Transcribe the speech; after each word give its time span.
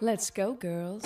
Let's 0.00 0.30
go, 0.30 0.56
girls. 0.60 1.02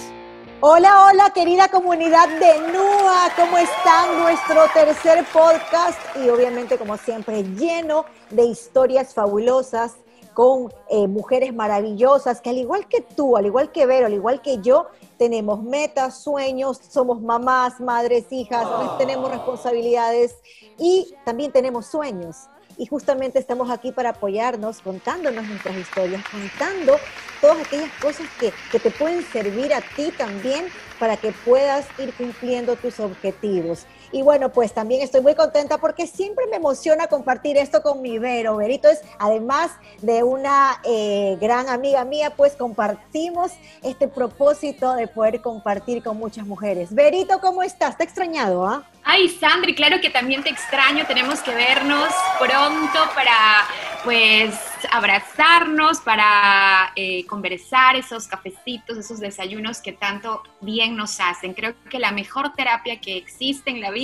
Hola, 0.60 1.06
hola, 1.06 1.32
querida 1.32 1.68
comunidad 1.68 2.28
de 2.28 2.60
NUA. 2.70 3.32
¿Cómo 3.36 3.56
están? 3.56 4.18
Nuestro 4.18 4.66
tercer 4.74 5.24
podcast 5.32 5.98
y 6.22 6.28
obviamente, 6.28 6.76
como 6.76 6.98
siempre, 6.98 7.42
lleno 7.42 8.04
de 8.28 8.44
historias 8.44 9.14
fabulosas 9.14 9.94
con 10.34 10.70
eh, 10.90 11.08
mujeres 11.08 11.54
maravillosas 11.54 12.42
que 12.42 12.50
al 12.50 12.58
igual 12.58 12.86
que 12.86 13.00
tú, 13.00 13.38
al 13.38 13.46
igual 13.46 13.72
que 13.72 13.86
Vero, 13.86 14.06
al 14.06 14.12
igual 14.12 14.42
que 14.42 14.58
yo, 14.58 14.88
tenemos 15.16 15.62
metas, 15.62 16.22
sueños, 16.22 16.78
somos 16.90 17.22
mamás, 17.22 17.80
madres, 17.80 18.26
hijas, 18.30 18.66
tenemos 18.98 19.30
responsabilidades 19.30 20.36
y 20.78 21.14
también 21.24 21.50
tenemos 21.50 21.86
sueños. 21.86 22.36
Y 22.82 22.86
justamente 22.86 23.38
estamos 23.38 23.70
aquí 23.70 23.92
para 23.92 24.08
apoyarnos, 24.08 24.80
contándonos 24.80 25.46
nuestras 25.46 25.76
historias, 25.76 26.20
contando 26.28 26.96
todas 27.40 27.64
aquellas 27.64 27.92
cosas 28.00 28.26
que, 28.40 28.52
que 28.72 28.80
te 28.80 28.90
pueden 28.90 29.22
servir 29.22 29.72
a 29.72 29.80
ti 29.80 30.10
también 30.18 30.66
para 30.98 31.16
que 31.16 31.30
puedas 31.30 31.86
ir 32.00 32.12
cumpliendo 32.14 32.74
tus 32.74 32.98
objetivos. 32.98 33.86
Y 34.12 34.20
bueno, 34.20 34.50
pues 34.50 34.74
también 34.74 35.00
estoy 35.00 35.22
muy 35.22 35.34
contenta 35.34 35.78
porque 35.78 36.06
siempre 36.06 36.46
me 36.50 36.56
emociona 36.56 37.06
compartir 37.06 37.56
esto 37.56 37.82
con 37.82 38.02
mi 38.02 38.18
Vero. 38.18 38.56
Verito 38.56 38.88
es, 38.88 39.00
además 39.18 39.72
de 40.02 40.22
una 40.22 40.80
eh, 40.84 41.38
gran 41.40 41.68
amiga 41.70 42.04
mía, 42.04 42.30
pues 42.36 42.54
compartimos 42.54 43.52
este 43.82 44.08
propósito 44.08 44.94
de 44.94 45.08
poder 45.08 45.40
compartir 45.40 46.02
con 46.02 46.18
muchas 46.18 46.46
mujeres. 46.46 46.94
Verito, 46.94 47.40
¿cómo 47.40 47.62
estás? 47.62 47.96
¿Te 47.96 48.04
extrañado, 48.04 48.66
ah? 48.66 48.84
Ay, 49.04 49.28
Sandri, 49.28 49.74
claro 49.74 50.00
que 50.00 50.10
también 50.10 50.44
te 50.44 50.50
extraño. 50.50 51.06
Tenemos 51.06 51.40
que 51.40 51.54
vernos 51.54 52.12
pronto 52.38 52.98
para, 53.14 53.66
pues, 54.04 54.54
abrazarnos, 54.92 56.00
para 56.00 56.92
eh, 56.94 57.26
conversar, 57.26 57.96
esos 57.96 58.28
cafecitos, 58.28 58.96
esos 58.98 59.18
desayunos 59.18 59.80
que 59.80 59.92
tanto 59.92 60.42
bien 60.60 60.96
nos 60.96 61.18
hacen. 61.18 61.54
Creo 61.54 61.74
que 61.90 61.98
la 61.98 62.12
mejor 62.12 62.52
terapia 62.54 63.00
que 63.00 63.16
existe 63.16 63.70
en 63.70 63.80
la 63.80 63.90
vida 63.90 64.01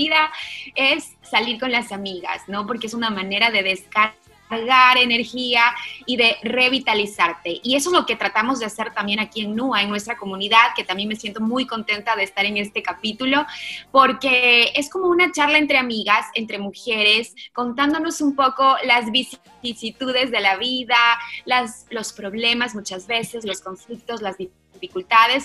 es 0.75 1.17
salir 1.23 1.59
con 1.59 1.73
las 1.73 1.93
amigas, 1.93 2.43
¿no? 2.47 2.67
Porque 2.67 2.87
es 2.87 2.95
una 2.95 3.11
manera 3.11 3.51
de 3.51 3.63
descargar 3.63 4.15
cargar 4.49 4.99
energía 4.99 5.63
y 6.07 6.17
de 6.17 6.37
revitalizarte. 6.43 7.61
Y 7.63 7.77
eso 7.77 7.91
es 7.91 7.95
lo 7.95 8.07
que 8.07 8.17
tratamos 8.17 8.59
de 8.59 8.67
hacer 8.67 8.93
también 8.93 9.21
aquí 9.21 9.43
en 9.43 9.55
NUA, 9.55 9.83
en 9.83 9.91
nuestra 9.91 10.17
comunidad, 10.17 10.75
que 10.75 10.85
también 10.85 11.09
me 11.09 11.17
siento 11.17 11.41
muy 11.41 11.67
contenta 11.67 12.17
de 12.17 12.25
estar 12.25 12.45
en 12.45 12.57
este 12.57 12.83
capítulo, 12.83 13.45
porque 13.91 14.73
es 14.75 14.91
como 14.91 15.09
una 15.09 15.31
charla 15.33 15.59
entre 15.59 15.79
amigas, 15.79 16.27
entre 16.35 16.59
mujeres, 16.59 17.35
contándonos 17.53 18.21
un 18.21 18.35
poco 18.35 18.77
las 18.85 19.11
vicisitudes 19.11 20.31
de 20.31 20.41
la 20.41 20.57
vida, 20.57 20.97
las, 21.45 21.87
los 21.91 22.13
problemas 22.13 22.75
muchas 22.75 23.07
veces, 23.07 23.45
los 23.45 23.61
conflictos, 23.61 24.23
las 24.23 24.39
dificultades, 24.39 24.58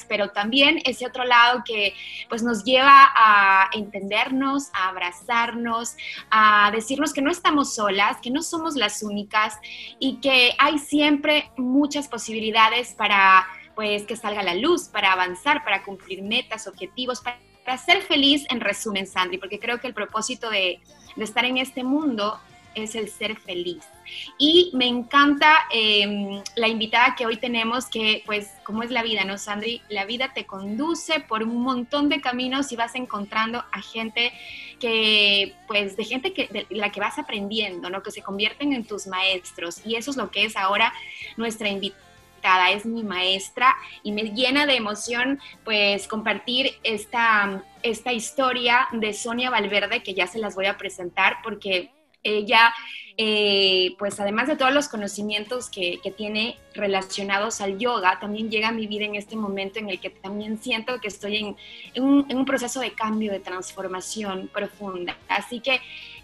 pero 0.08 0.30
también 0.30 0.80
ese 0.86 1.06
otro 1.06 1.24
lado 1.24 1.64
que 1.66 1.94
pues 2.30 2.44
nos 2.44 2.64
lleva 2.64 3.12
a 3.16 3.70
entendernos, 3.74 4.70
a 4.74 4.90
abrazarnos, 4.90 5.96
a 6.30 6.72
decirnos 6.72 7.14
que 7.14 7.22
no 7.22 7.32
estamos 7.32 7.76
solas, 7.76 8.18
que 8.22 8.32
no 8.32 8.42
somos 8.42 8.76
las 8.76 9.04
únicas 9.04 9.58
y 10.00 10.18
que 10.22 10.56
hay 10.58 10.80
siempre 10.80 11.52
muchas 11.58 12.08
posibilidades 12.08 12.94
para 12.94 13.48
pues 13.76 14.04
que 14.04 14.16
salga 14.16 14.44
la 14.44 14.54
luz, 14.54 14.84
para 14.88 15.12
avanzar, 15.12 15.64
para 15.64 15.84
cumplir 15.84 16.22
metas, 16.22 16.68
objetivos, 16.68 17.22
para, 17.22 17.40
ser 17.78 18.02
feliz 18.02 18.46
en 18.50 18.60
resumen, 18.60 19.08
Sandri, 19.08 19.38
porque 19.38 19.58
creo 19.58 19.80
que 19.80 19.88
el 19.88 19.94
propósito 19.94 20.50
de, 20.50 20.82
de 21.16 21.24
estar 21.24 21.46
en 21.46 21.58
este 21.58 21.84
mundo 21.84 22.40
es 22.76 22.96
el 22.96 23.10
ser 23.10 23.38
feliz. 23.38 23.84
Y 24.38 24.72
me 24.74 24.88
encanta 24.88 25.66
em, 25.72 26.42
la 26.56 26.68
invitada 26.68 27.16
que 27.16 27.26
hoy 27.26 27.38
tenemos, 27.38 27.86
que 27.86 28.24
pues 28.26 28.52
como 28.64 28.84
es 28.84 28.92
la 28.92 29.04
vida, 29.04 29.24
¿no, 29.24 29.38
Sandri? 29.38 29.82
La 29.90 30.06
vida 30.06 30.34
te 30.34 30.46
conduce 30.46 31.20
por 31.22 31.44
un 31.44 31.62
montón 31.62 32.10
de 32.10 32.22
caminos 32.22 32.72
y 32.72 32.76
vas 32.76 32.96
encontrando 32.96 33.64
a 33.72 33.82
gente 33.82 34.34
que, 34.80 35.56
pues, 35.68 35.96
de 35.96 36.04
gente 36.04 36.34
que, 36.34 36.68
la 36.70 36.92
que 36.92 37.00
vas 37.00 37.18
aprendiendo, 37.18 37.90
¿no? 37.90 38.04
Que 38.04 38.12
se 38.12 38.22
convierten 38.22 38.74
en 38.74 38.86
tus 38.86 39.08
maestros. 39.08 39.82
Y 39.86 39.96
eso 39.96 40.12
es 40.12 40.18
lo 40.18 40.30
que 40.32 40.46
es 40.46 40.58
ahora 40.58 40.94
nuestra 41.38 41.70
invitada 41.70 42.04
es 42.72 42.86
mi 42.86 43.04
maestra 43.04 43.76
y 44.04 44.12
me 44.12 44.24
llena 44.24 44.66
de 44.66 44.76
emoción 44.76 45.40
pues 45.64 46.08
compartir 46.08 46.72
esta, 46.84 47.64
esta 47.82 48.12
historia 48.12 48.88
de 48.92 49.14
Sonia 49.14 49.50
Valverde 49.50 50.04
que 50.04 50.14
ya 50.14 50.28
se 50.28 50.40
las 50.40 50.56
voy 50.56 50.66
a 50.66 50.78
presentar 50.78 51.38
porque 51.44 51.92
ella, 52.24 52.74
eh, 53.18 53.96
pues 54.00 54.20
además 54.20 54.48
de 54.48 54.56
todos 54.56 54.74
los 54.74 54.88
conocimientos 54.88 55.70
que, 55.70 56.00
tiene 56.18 56.58
relacionados 56.74 57.62
al 57.62 57.78
yoga, 57.78 58.20
también 58.20 58.50
llega 58.50 58.70
a 58.70 58.72
mi 58.72 58.88
vida 58.88 59.06
en 59.06 59.16
este 59.16 59.36
momento 59.36 59.80
en 59.80 59.90
el 59.90 60.00
que 60.00 60.10
también 60.10 60.58
siento 60.58 61.00
que 61.00 61.08
estoy 61.08 61.56
en, 61.94 62.04
un, 62.04 62.46
proceso 62.46 62.80
de 62.80 62.92
cambio, 62.94 63.32
de 63.32 63.40
transformación 63.40 64.50
profunda. 64.52 65.18
Así 65.28 65.60
que 65.60 65.80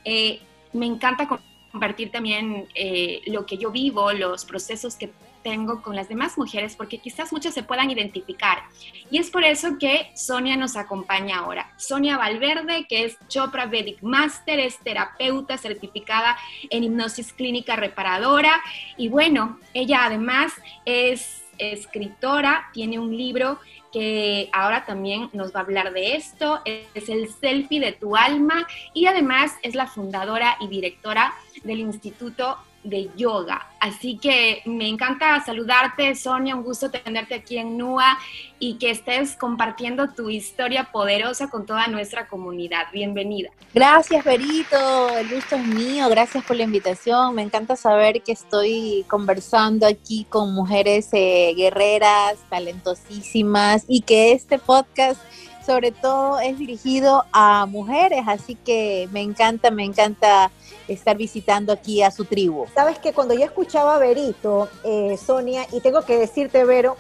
eh, 0.06 0.40
me 0.74 0.86
encanta 0.86 1.28
compartir 1.72 2.12
también 2.12 2.68
eh, 2.74 3.22
lo 3.28 3.46
que 3.46 3.58
yo 3.58 3.72
vivo, 3.72 4.12
los 4.14 4.46
procesos 4.46 4.96
que 4.96 5.12
tengo 5.44 5.82
con 5.82 5.96
las 5.96 6.10
demás 6.10 6.38
mujeres 6.38 6.76
porque 6.76 7.00
quizás 7.00 7.32
muchas 7.32 7.54
se 7.54 7.64
puedan 7.64 7.90
identificar. 7.92 8.64
Y 9.12 9.18
es 9.18 9.30
por 9.30 9.44
eso 9.44 9.78
que 9.80 10.12
Sonia 10.16 10.56
nos 10.56 10.76
acompaña 10.76 11.40
ahora. 11.40 11.74
Sonia 11.78 12.18
Valverde, 12.18 12.86
que 12.88 13.06
es 13.06 13.18
Chopra 13.28 13.66
Vedic 13.66 14.02
Master, 14.02 14.60
es 14.60 14.78
terapeuta 14.80 15.58
certificada 15.58 16.38
en 16.70 16.84
hipnosis 16.84 17.34
clínica 17.34 17.76
reparadora. 17.76 18.62
Y 18.98 19.10
bueno, 19.10 19.60
ella 19.74 20.06
además 20.06 20.54
es 20.86 21.44
escritora, 21.58 22.70
tiene 22.74 23.00
un 23.00 23.16
libro 23.16 23.60
que 23.92 24.50
ahora 24.54 24.86
también 24.86 25.30
nos 25.34 25.54
va 25.54 25.62
a 25.62 25.64
hablar 25.64 25.94
de 25.94 26.16
esto, 26.16 26.62
es 26.66 27.10
el 27.10 27.28
selfie 27.30 27.80
de 27.80 27.92
tu 27.92 28.16
alma 28.16 28.68
y 28.94 29.08
además 29.08 29.54
es 29.64 29.76
la 29.76 29.88
fundadora 29.88 30.58
y 30.62 30.68
directora 30.68 31.34
del 31.64 31.80
Instituto 31.80 32.58
de 32.84 33.10
yoga. 33.16 33.68
Así 33.80 34.18
que 34.18 34.62
me 34.66 34.88
encanta 34.88 35.42
saludarte, 35.46 36.14
Sonia, 36.16 36.56
un 36.56 36.64
gusto 36.64 36.90
tenerte 36.92 37.36
aquí 37.36 37.58
en 37.58 37.78
NUA 37.78 38.18
y 38.60 38.76
que 38.76 38.92
estés 38.92 39.36
compartiendo 39.36 40.10
tu 40.10 40.30
historia 40.30 40.90
poderosa 40.92 41.50
con 41.50 41.66
toda 41.66 41.88
nuestra 41.88 42.28
comunidad. 42.28 42.88
Bienvenida. 42.92 43.50
Gracias, 43.74 44.24
Berito, 44.26 45.18
el 45.18 45.30
gusto 45.30 45.56
es 45.56 45.66
mío, 45.66 46.10
gracias 46.10 46.44
por 46.44 46.58
la 46.58 46.64
invitación. 46.64 47.36
Me 47.36 47.42
encanta 47.42 47.76
saber 47.76 48.22
que 48.22 48.34
estoy 48.34 49.06
conversando 49.08 49.88
aquí 49.88 50.26
con 50.30 50.54
mujeres 50.54 51.10
eh, 51.14 51.54
guerreras, 51.56 52.38
talentosísimas 52.50 53.86
y 53.88 54.02
que 54.02 54.34
este 54.34 54.60
podcast 54.60 55.22
sobre 55.70 55.92
todo 55.92 56.40
es 56.40 56.58
dirigido 56.58 57.26
a 57.32 57.68
mujeres, 57.68 58.24
así 58.26 58.56
que 58.56 59.08
me 59.12 59.22
encanta, 59.22 59.70
me 59.70 59.84
encanta 59.84 60.50
estar 60.88 61.16
visitando 61.16 61.72
aquí 61.72 62.02
a 62.02 62.10
su 62.10 62.26
tribu. 62.26 62.66
Sabes 62.74 62.98
que 62.98 63.14
cuando 63.14 63.36
yo 63.36 63.44
escuchaba 63.46 63.98
a 63.98 64.00
Berito, 64.00 64.68
eh, 64.84 65.16
Sonia, 65.24 65.68
y 65.72 65.80
tengo 65.82 66.02
que 66.02 66.18
decirte, 66.18 66.66
Vero, 66.66 66.98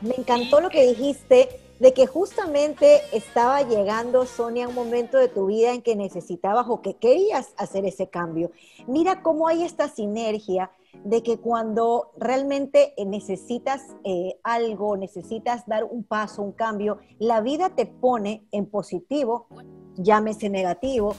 me 0.00 0.14
encantó 0.16 0.60
lo 0.60 0.70
que 0.70 0.86
dijiste 0.86 1.48
de 1.80 1.92
que 1.92 2.06
justamente 2.06 3.02
estaba 3.10 3.62
llegando, 3.62 4.26
Sonia, 4.26 4.68
un 4.68 4.76
momento 4.76 5.18
de 5.18 5.26
tu 5.26 5.46
vida 5.46 5.72
en 5.72 5.82
que 5.82 5.96
necesitabas 5.96 6.66
o 6.68 6.82
que 6.82 6.94
querías 6.94 7.48
hacer 7.56 7.84
ese 7.84 8.06
cambio. 8.06 8.52
Mira 8.86 9.22
cómo 9.22 9.48
hay 9.48 9.64
esta 9.64 9.88
sinergia 9.88 10.70
de 11.04 11.22
que 11.22 11.38
cuando 11.38 12.12
realmente 12.16 12.94
necesitas 13.04 13.82
eh, 14.04 14.38
algo, 14.42 14.96
necesitas 14.96 15.66
dar 15.66 15.84
un 15.84 16.04
paso, 16.04 16.42
un 16.42 16.52
cambio, 16.52 16.98
la 17.18 17.40
vida 17.40 17.70
te 17.70 17.86
pone 17.86 18.46
en 18.52 18.66
positivo, 18.66 19.48
llámese 19.96 20.48
negativo, 20.48 21.14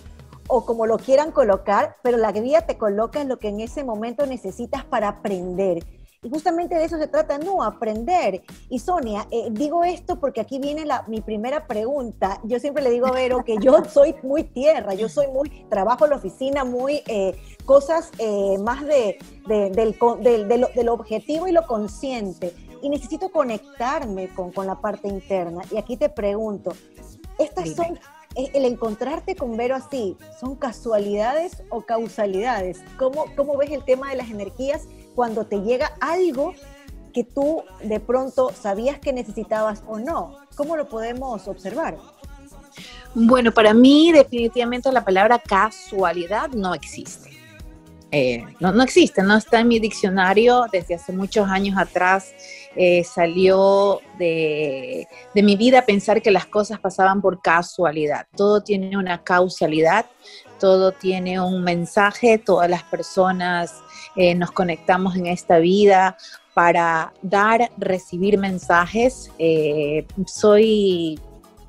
o 0.47 0.65
como 0.65 0.85
lo 0.85 0.97
quieran 0.97 1.31
colocar, 1.31 1.97
pero 2.03 2.17
la 2.17 2.31
vida 2.31 2.65
te 2.65 2.77
coloca 2.77 3.21
en 3.21 3.29
lo 3.29 3.39
que 3.39 3.49
en 3.49 3.59
ese 3.59 3.83
momento 3.83 4.25
necesitas 4.25 4.85
para 4.85 5.07
aprender. 5.07 5.83
Y 6.25 6.29
justamente 6.29 6.73
de 6.73 6.85
eso 6.85 6.97
se 6.97 7.07
trata, 7.07 7.37
no, 7.37 7.61
aprender. 7.61 8.41
Y 8.67 8.79
Sonia, 8.79 9.27
eh, 9.29 9.49
digo 9.51 9.83
esto 9.83 10.19
porque 10.19 10.41
aquí 10.41 10.57
viene 10.57 10.83
la, 10.83 11.03
mi 11.07 11.21
primera 11.21 11.67
pregunta. 11.67 12.41
Yo 12.43 12.59
siempre 12.59 12.81
le 12.81 12.89
digo 12.89 13.05
a 13.05 13.11
Vero 13.11 13.45
que 13.45 13.57
yo 13.61 13.85
soy 13.93 14.15
muy 14.23 14.43
tierra, 14.43 14.95
yo 14.95 15.07
soy 15.07 15.27
muy, 15.27 15.51
trabajo 15.69 16.05
en 16.05 16.09
la 16.09 16.17
oficina, 16.17 16.63
muy 16.63 17.03
eh, 17.05 17.39
cosas 17.65 18.09
eh, 18.17 18.57
más 18.57 18.83
de, 18.87 19.19
del, 19.45 20.89
objetivo 20.89 21.47
y 21.47 21.51
lo 21.51 21.67
consciente. 21.67 22.55
Y 22.81 22.89
necesito 22.89 23.29
conectarme 23.29 24.33
con, 24.33 24.51
con 24.51 24.65
la 24.65 24.81
parte 24.81 25.07
interna. 25.07 25.61
Y 25.71 25.77
aquí 25.77 25.95
te 25.95 26.09
pregunto, 26.09 26.71
estas 27.37 27.69
son 27.75 27.99
el 28.35 28.65
encontrarte 28.65 29.35
con 29.35 29.55
Vero 29.55 29.75
así, 29.75 30.17
¿son 30.39 30.55
casualidades 30.55 31.63
o 31.69 31.81
causalidades? 31.81 32.81
¿Cómo, 32.97 33.25
¿Cómo 33.35 33.57
ves 33.57 33.71
el 33.71 33.85
tema 33.85 34.09
de 34.09 34.17
las 34.17 34.29
energías 34.29 34.87
cuando 35.15 35.45
te 35.45 35.61
llega 35.61 35.93
algo 36.01 36.53
que 37.13 37.23
tú 37.23 37.63
de 37.81 37.99
pronto 37.99 38.51
sabías 38.53 38.99
que 38.99 39.13
necesitabas 39.13 39.83
o 39.87 39.97
no? 39.97 40.35
¿Cómo 40.55 40.75
lo 40.75 40.89
podemos 40.89 41.47
observar? 41.47 41.97
Bueno, 43.13 43.53
para 43.53 43.73
mí 43.73 44.11
definitivamente 44.11 44.91
la 44.91 45.05
palabra 45.05 45.39
casualidad 45.39 46.49
no 46.49 46.73
existe. 46.73 47.29
eh, 48.11 48.43
no, 48.59 48.71
no, 48.71 48.83
existe, 48.83 49.23
no 49.23 49.37
está 49.37 49.61
en 49.61 49.67
mi 49.69 49.79
diccionario 49.79 50.65
desde 50.71 50.95
hace 50.95 51.13
muchos 51.13 51.47
años 51.49 51.77
atrás. 51.77 52.33
Eh, 52.75 53.05
salió 53.05 54.01
de, 54.19 55.07
de, 55.33 55.43
mi 55.43 55.55
vida 55.55 55.85
pensar 55.85 56.21
que 56.21 56.31
las 56.31 56.45
cosas 56.45 56.79
pasaban 56.79 57.21
por 57.21 57.41
casualidad. 57.41 58.27
Todo 58.35 58.61
tiene 58.61 58.97
una 58.97 59.23
causalidad, 59.23 60.05
todo 60.59 60.91
tiene 60.91 61.39
un 61.39 61.63
mensaje, 61.63 62.37
todas 62.37 62.69
las 62.69 62.83
personas 62.83 63.73
eh, 64.15 64.35
nos 64.35 64.51
conectamos 64.51 65.15
en 65.15 65.27
esta 65.27 65.59
vida 65.59 66.17
para 66.53 67.13
dar, 67.21 67.69
recibir 67.77 68.37
mensajes. 68.37 69.31
soy, 70.25 71.19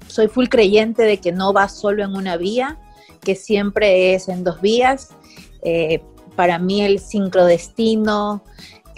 soy 0.07 0.29
full 0.29 0.47
creyente 0.47 1.03
de 1.03 1.19
que 1.19 1.33
no 1.33 1.53
va 1.53 1.69
solo 1.69 2.05
en 2.05 2.15
una 2.15 2.37
vía, 2.37 2.79
que 3.21 3.35
siempre 3.35 4.15
es 4.15 4.29
en 4.29 4.45
dos 4.45 4.61
vías. 4.61 5.11
Eh, 5.63 6.01
para 6.37 6.59
mí 6.59 6.83
el 6.83 7.01
sincrodestino 7.01 8.43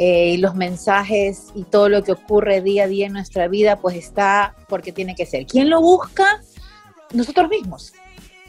eh, 0.00 0.38
los 0.38 0.54
mensajes 0.54 1.48
y 1.56 1.64
todo 1.64 1.88
lo 1.88 2.04
que 2.04 2.12
ocurre 2.12 2.60
día 2.60 2.84
a 2.84 2.86
día 2.86 3.06
en 3.06 3.12
nuestra 3.12 3.48
vida, 3.48 3.80
pues 3.80 3.96
está 3.96 4.54
porque 4.68 4.92
tiene 4.92 5.16
que 5.16 5.26
ser. 5.26 5.44
¿Quién 5.44 5.68
lo 5.68 5.80
busca? 5.80 6.40
Nosotros 7.12 7.48
mismos. 7.48 7.92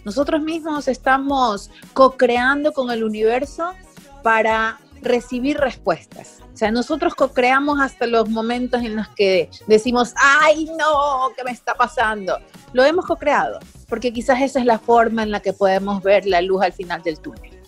Nosotros 0.05 0.43
mismos 0.43 0.87
estamos 0.87 1.71
co-creando 1.93 2.71
con 2.71 2.91
el 2.91 3.03
universo 3.03 3.73
para 4.21 4.79
recibir 5.01 5.57
respuestas. 5.57 6.39
O 6.53 6.57
sea, 6.57 6.71
nosotros 6.71 7.15
co-creamos 7.15 7.79
hasta 7.79 8.05
los 8.05 8.29
momentos 8.29 8.81
en 8.83 8.95
los 8.95 9.07
que 9.09 9.49
decimos, 9.67 10.13
ay, 10.15 10.65
no, 10.77 11.31
¿qué 11.35 11.43
me 11.43 11.51
está 11.51 11.73
pasando? 11.75 12.37
Lo 12.73 12.83
hemos 12.83 13.05
co-creado, 13.05 13.59
porque 13.87 14.11
quizás 14.13 14.41
esa 14.41 14.59
es 14.59 14.65
la 14.65 14.79
forma 14.79 15.23
en 15.23 15.31
la 15.31 15.41
que 15.41 15.53
podemos 15.53 16.03
ver 16.03 16.25
la 16.25 16.41
luz 16.41 16.63
al 16.63 16.73
final 16.73 17.01
del 17.01 17.19
túnel. 17.19 17.58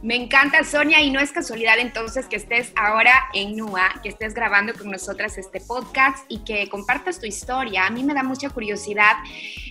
Me 0.00 0.14
encanta, 0.14 0.62
Sonia, 0.62 1.02
y 1.02 1.10
no 1.10 1.18
es 1.18 1.32
casualidad 1.32 1.80
entonces 1.80 2.26
que 2.26 2.36
estés 2.36 2.72
ahora 2.76 3.12
en 3.34 3.56
NUA, 3.56 4.00
que 4.00 4.10
estés 4.10 4.32
grabando 4.32 4.72
con 4.72 4.92
nosotras 4.92 5.36
este 5.38 5.60
podcast 5.60 6.24
y 6.28 6.44
que 6.44 6.68
compartas 6.68 7.18
tu 7.18 7.26
historia. 7.26 7.84
A 7.84 7.90
mí 7.90 8.04
me 8.04 8.14
da 8.14 8.22
mucha 8.22 8.48
curiosidad, 8.48 9.16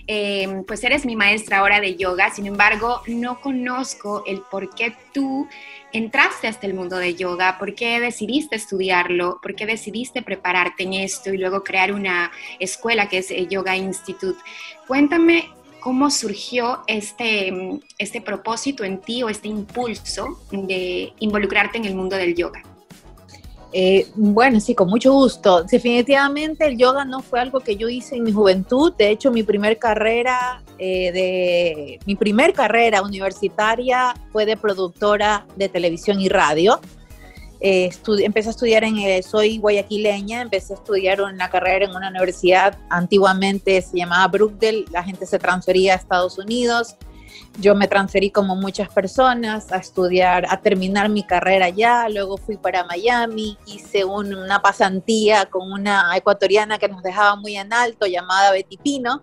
em, 0.06 0.64
pues 0.64 0.84
eres 0.84 1.06
mi 1.06 1.16
maestra 1.16 1.60
ahora 1.60 1.80
de 1.80 1.96
yoga, 1.96 2.28
sin 2.28 2.46
embargo, 2.46 3.00
no 3.06 3.40
conozco 3.40 4.22
el 4.26 4.42
por 4.50 4.68
qué 4.74 4.94
tú 5.14 5.48
entraste 5.94 6.46
hasta 6.46 6.66
el 6.66 6.74
mundo 6.74 6.98
de 6.98 7.14
yoga, 7.14 7.56
por 7.58 7.74
qué 7.74 7.98
decidiste 7.98 8.56
estudiarlo, 8.56 9.38
por 9.40 9.54
qué 9.54 9.64
decidiste 9.64 10.20
prepararte 10.20 10.82
en 10.82 10.92
esto 10.92 11.32
y 11.32 11.38
luego 11.38 11.64
crear 11.64 11.90
una 11.90 12.30
escuela 12.58 13.08
que 13.08 13.18
es 13.18 13.32
Yoga 13.48 13.78
Institute. 13.78 14.38
Cuéntame 14.86 15.48
cómo 15.80 16.10
surgió 16.10 16.80
este, 16.86 17.80
este 17.98 18.20
propósito 18.20 18.84
en 18.84 19.00
ti 19.00 19.22
o 19.22 19.28
este 19.28 19.48
impulso 19.48 20.38
de 20.50 21.12
involucrarte 21.20 21.78
en 21.78 21.84
el 21.84 21.94
mundo 21.94 22.16
del 22.16 22.34
yoga. 22.34 22.62
Eh, 23.72 24.06
bueno, 24.14 24.60
sí, 24.60 24.74
con 24.74 24.88
mucho 24.88 25.12
gusto. 25.12 25.62
Definitivamente 25.64 26.66
el 26.66 26.78
yoga 26.78 27.04
no 27.04 27.20
fue 27.20 27.40
algo 27.40 27.60
que 27.60 27.76
yo 27.76 27.88
hice 27.88 28.16
en 28.16 28.24
mi 28.24 28.32
juventud. 28.32 28.94
De 28.96 29.10
hecho, 29.10 29.30
mi 29.30 29.42
primer 29.42 29.78
carrera 29.78 30.62
eh, 30.78 31.12
de 31.12 32.00
mi 32.06 32.16
primer 32.16 32.54
carrera 32.54 33.02
universitaria 33.02 34.14
fue 34.32 34.46
de 34.46 34.56
productora 34.56 35.46
de 35.56 35.68
televisión 35.68 36.20
y 36.20 36.28
radio. 36.28 36.80
Eh, 37.60 37.90
empecé 38.20 38.48
a 38.48 38.52
estudiar 38.52 38.84
en, 38.84 38.98
eh, 38.98 39.22
soy 39.22 39.58
guayaquileña, 39.58 40.42
empecé 40.42 40.74
a 40.74 40.76
estudiar 40.76 41.20
una 41.20 41.50
carrera 41.50 41.86
en 41.86 41.90
una 41.90 42.08
universidad, 42.08 42.78
antiguamente 42.88 43.82
se 43.82 43.96
llamaba 43.96 44.28
Brookdale, 44.28 44.84
la 44.92 45.02
gente 45.02 45.26
se 45.26 45.40
transfería 45.40 45.94
a 45.94 45.96
Estados 45.96 46.38
Unidos, 46.38 46.96
yo 47.60 47.74
me 47.74 47.88
transferí 47.88 48.30
como 48.30 48.54
muchas 48.54 48.88
personas 48.88 49.72
a 49.72 49.78
estudiar, 49.78 50.46
a 50.48 50.60
terminar 50.60 51.08
mi 51.08 51.24
carrera 51.24 51.66
allá, 51.66 52.08
luego 52.08 52.36
fui 52.36 52.56
para 52.56 52.84
Miami, 52.84 53.58
hice 53.66 54.04
una 54.04 54.62
pasantía 54.62 55.46
con 55.46 55.72
una 55.72 56.16
ecuatoriana 56.16 56.78
que 56.78 56.88
nos 56.88 57.02
dejaba 57.02 57.34
muy 57.34 57.56
en 57.56 57.72
alto 57.72 58.06
llamada 58.06 58.52
Betty 58.52 58.76
Pino, 58.76 59.22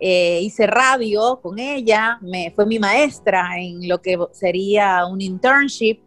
eh, 0.00 0.40
hice 0.42 0.66
radio 0.66 1.38
con 1.40 1.60
ella, 1.60 2.18
me, 2.20 2.50
fue 2.50 2.66
mi 2.66 2.80
maestra 2.80 3.50
en 3.56 3.88
lo 3.88 4.02
que 4.02 4.18
sería 4.32 5.06
un 5.06 5.20
internship 5.20 6.00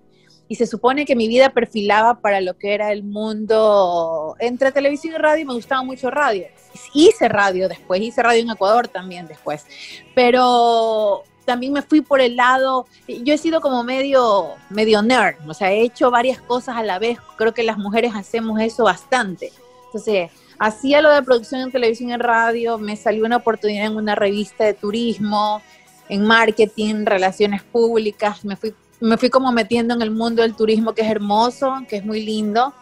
y 0.47 0.56
se 0.56 0.68
supone 0.68 1.06
que 1.06 1.15
mi 1.15 1.27
vida 1.27 1.50
perfilaba 1.50 2.19
para 2.19 2.42
lo 2.42 2.57
que 2.57 2.74
era 2.74 2.92
el 2.92 3.03
mundo 3.03 4.36
entre 4.39 4.71
televisión 4.71 5.15
y 5.15 5.18
radio, 5.18 5.45
me 5.45 5.53
gustaba 5.53 5.83
mucho 5.83 6.12
radio. 6.12 6.45
Hice 6.94 7.30
radio 7.30 7.68
después, 7.68 8.01
hice 8.01 8.21
radio 8.21 8.42
en 8.42 8.51
Ecuador 8.51 8.88
también 8.88 9.27
después, 9.27 9.65
pero 10.13 11.24
también 11.45 11.74
me 11.74 11.81
fui 11.81 12.01
por 12.01 12.19
el 12.19 12.36
lado, 12.36 12.88
yo 13.07 13.33
he 13.33 13.38
sido 13.38 13.62
como 13.62 13.83
medio, 13.83 14.50
medio 14.69 15.01
nerd, 15.01 15.38
o 15.47 15.53
sea, 15.53 15.71
he 15.71 15.81
hecho 15.81 16.12
varias 16.12 16.39
cosas 16.42 16.75
a 16.75 16.83
la 16.83 17.00
vez, 17.00 17.18
creo 17.38 17.53
que 17.53 17.63
las 17.63 17.77
mujeres 17.77 18.13
hacemos 18.15 18.59
eso 18.59 18.83
bastante. 18.83 19.51
Entonces, 19.86 20.31
hacía 20.59 21.01
lo 21.01 21.12
de 21.12 21.21
producción 21.21 21.62
en 21.62 21.71
televisión 21.71 22.09
y 22.09 22.18
radio, 22.18 22.77
me 22.77 22.95
salió 22.95 23.25
una 23.25 23.38
oportunidad 23.38 23.86
en 23.86 23.95
una 23.95 24.15
revista 24.15 24.65
de 24.65 24.74
turismo, 24.74 25.62
en 26.09 26.24
marketing, 26.25 27.06
relaciones 27.06 27.63
públicas, 27.63 28.44
me 28.44 28.56
fui 28.56 28.74
me 29.00 29.18
fui 29.18 29.30
como 29.30 29.51
metiendo 29.51 29.94
en 29.94 30.01
el 30.01 30.12
mundo 30.12 30.42
del 30.42 30.56
turismo, 30.56 30.94
que 30.94 31.01
es 31.01 31.09
hermoso, 31.09 31.75
que 31.88 31.97
es 31.97 32.06
muy 32.06 32.24
lindo. 32.24 32.74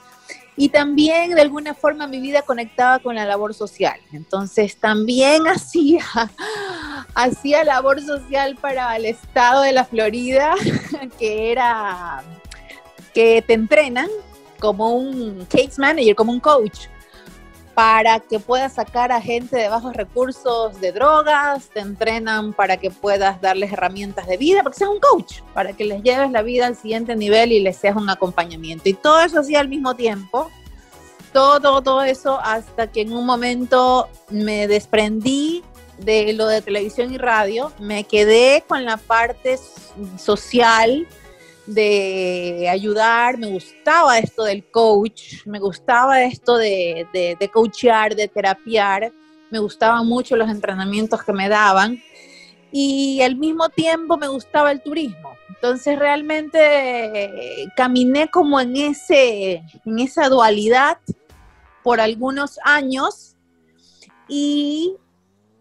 Y 0.56 0.70
también 0.70 1.32
de 1.32 1.42
alguna 1.42 1.74
forma 1.74 2.06
mi 2.06 2.20
vida 2.20 2.44
conectaba 2.44 3.00
con 3.00 3.16
la 3.16 3.26
labor 3.26 3.54
social. 3.54 4.00
Entonces 4.12 4.78
también 4.78 5.48
hacía, 5.48 6.06
hacía 7.16 7.64
labor 7.64 8.02
social 8.02 8.56
para 8.62 8.96
el 8.96 9.06
estado 9.06 9.62
de 9.64 9.72
la 9.72 9.86
Florida, 9.86 10.54
que 11.20 11.52
era 11.52 12.24
que 13.14 13.44
te 13.46 13.54
entrenan 13.54 14.08
como 14.60 14.96
un 14.96 15.46
case 15.46 15.74
manager, 15.78 16.16
como 16.16 16.32
un 16.32 16.40
coach 16.40 16.88
para 17.74 18.20
que 18.20 18.40
puedas 18.40 18.74
sacar 18.74 19.12
a 19.12 19.20
gente 19.20 19.56
de 19.56 19.68
bajos 19.68 19.96
recursos 19.96 20.80
de 20.80 20.92
drogas, 20.92 21.70
te 21.70 21.80
entrenan 21.80 22.54
para 22.54 22.78
que 22.78 22.92
puedas 22.92 23.42
darles 23.42 23.74
herramientas 23.74 24.28
de 24.28 24.38
vida, 24.38 24.62
porque 24.62 24.78
seas 24.78 24.92
un 24.92 25.00
coach, 25.00 25.42
para 25.54 25.74
que 25.74 25.86
les 25.86 26.04
lleves 26.04 26.32
la 26.32 26.44
vida 26.44 26.68
al 26.68 26.76
siguiente 26.76 27.16
nivel 27.16 27.52
y 27.52 27.60
les 27.60 27.78
seas 27.78 27.96
un 27.96 28.10
acompañamiento. 28.10 28.88
Y 28.90 28.94
todo 28.94 29.22
eso 29.22 29.40
así 29.40 29.56
al 29.56 29.70
mismo 29.70 29.96
tiempo, 29.96 30.52
todo, 31.32 31.82
todo 31.82 32.04
eso, 32.04 32.40
hasta 32.44 32.88
que 32.88 33.02
en 33.02 33.14
un 33.14 33.26
momento 33.26 34.08
me 34.30 34.68
desprendí 34.68 35.64
de 35.98 36.34
lo 36.34 36.48
de 36.48 36.62
televisión 36.62 37.12
y 37.12 37.18
radio, 37.18 37.72
me 37.80 38.04
quedé 38.04 38.64
con 38.68 38.86
la 38.86 38.98
parte 38.98 39.60
social, 40.18 41.08
de 41.66 42.68
ayudar, 42.70 43.38
me 43.38 43.48
gustaba 43.48 44.20
esto 44.20 44.44
del 44.44 44.70
coach, 44.70 45.46
me 45.46 45.60
gustaba 45.60 46.24
esto 46.24 46.58
de, 46.58 47.08
de, 47.14 47.38
de 47.40 47.50
coachear, 47.50 48.16
de 48.16 48.28
terapiar, 48.28 49.12
me 49.50 49.60
gustaban 49.60 50.08
mucho 50.08 50.36
los 50.36 50.50
entrenamientos 50.50 51.24
que 51.24 51.32
me 51.32 51.48
daban 51.48 52.02
y 52.72 53.22
al 53.22 53.36
mismo 53.36 53.70
tiempo 53.70 54.18
me 54.18 54.28
gustaba 54.28 54.72
el 54.72 54.82
turismo. 54.82 55.34
Entonces 55.50 55.98
realmente 55.98 56.58
eh, 56.60 57.68
caminé 57.76 58.30
como 58.30 58.60
en, 58.60 58.76
ese, 58.76 59.64
en 59.86 60.00
esa 60.00 60.28
dualidad 60.28 60.98
por 61.84 62.02
algunos 62.02 62.60
años 62.64 63.36
y 64.28 64.96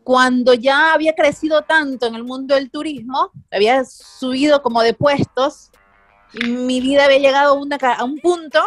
cuando 0.02 0.54
ya 0.54 0.94
había 0.94 1.14
crecido 1.14 1.62
tanto 1.62 2.06
en 2.06 2.14
el 2.14 2.24
mundo 2.24 2.54
del 2.54 2.70
turismo, 2.70 3.30
había 3.52 3.84
subido 3.84 4.62
como 4.62 4.82
de 4.82 4.94
puestos, 4.94 5.70
mi 6.32 6.80
vida 6.80 7.04
había 7.04 7.18
llegado 7.18 7.52
a, 7.54 8.04
un 8.04 8.18
punto 8.18 8.60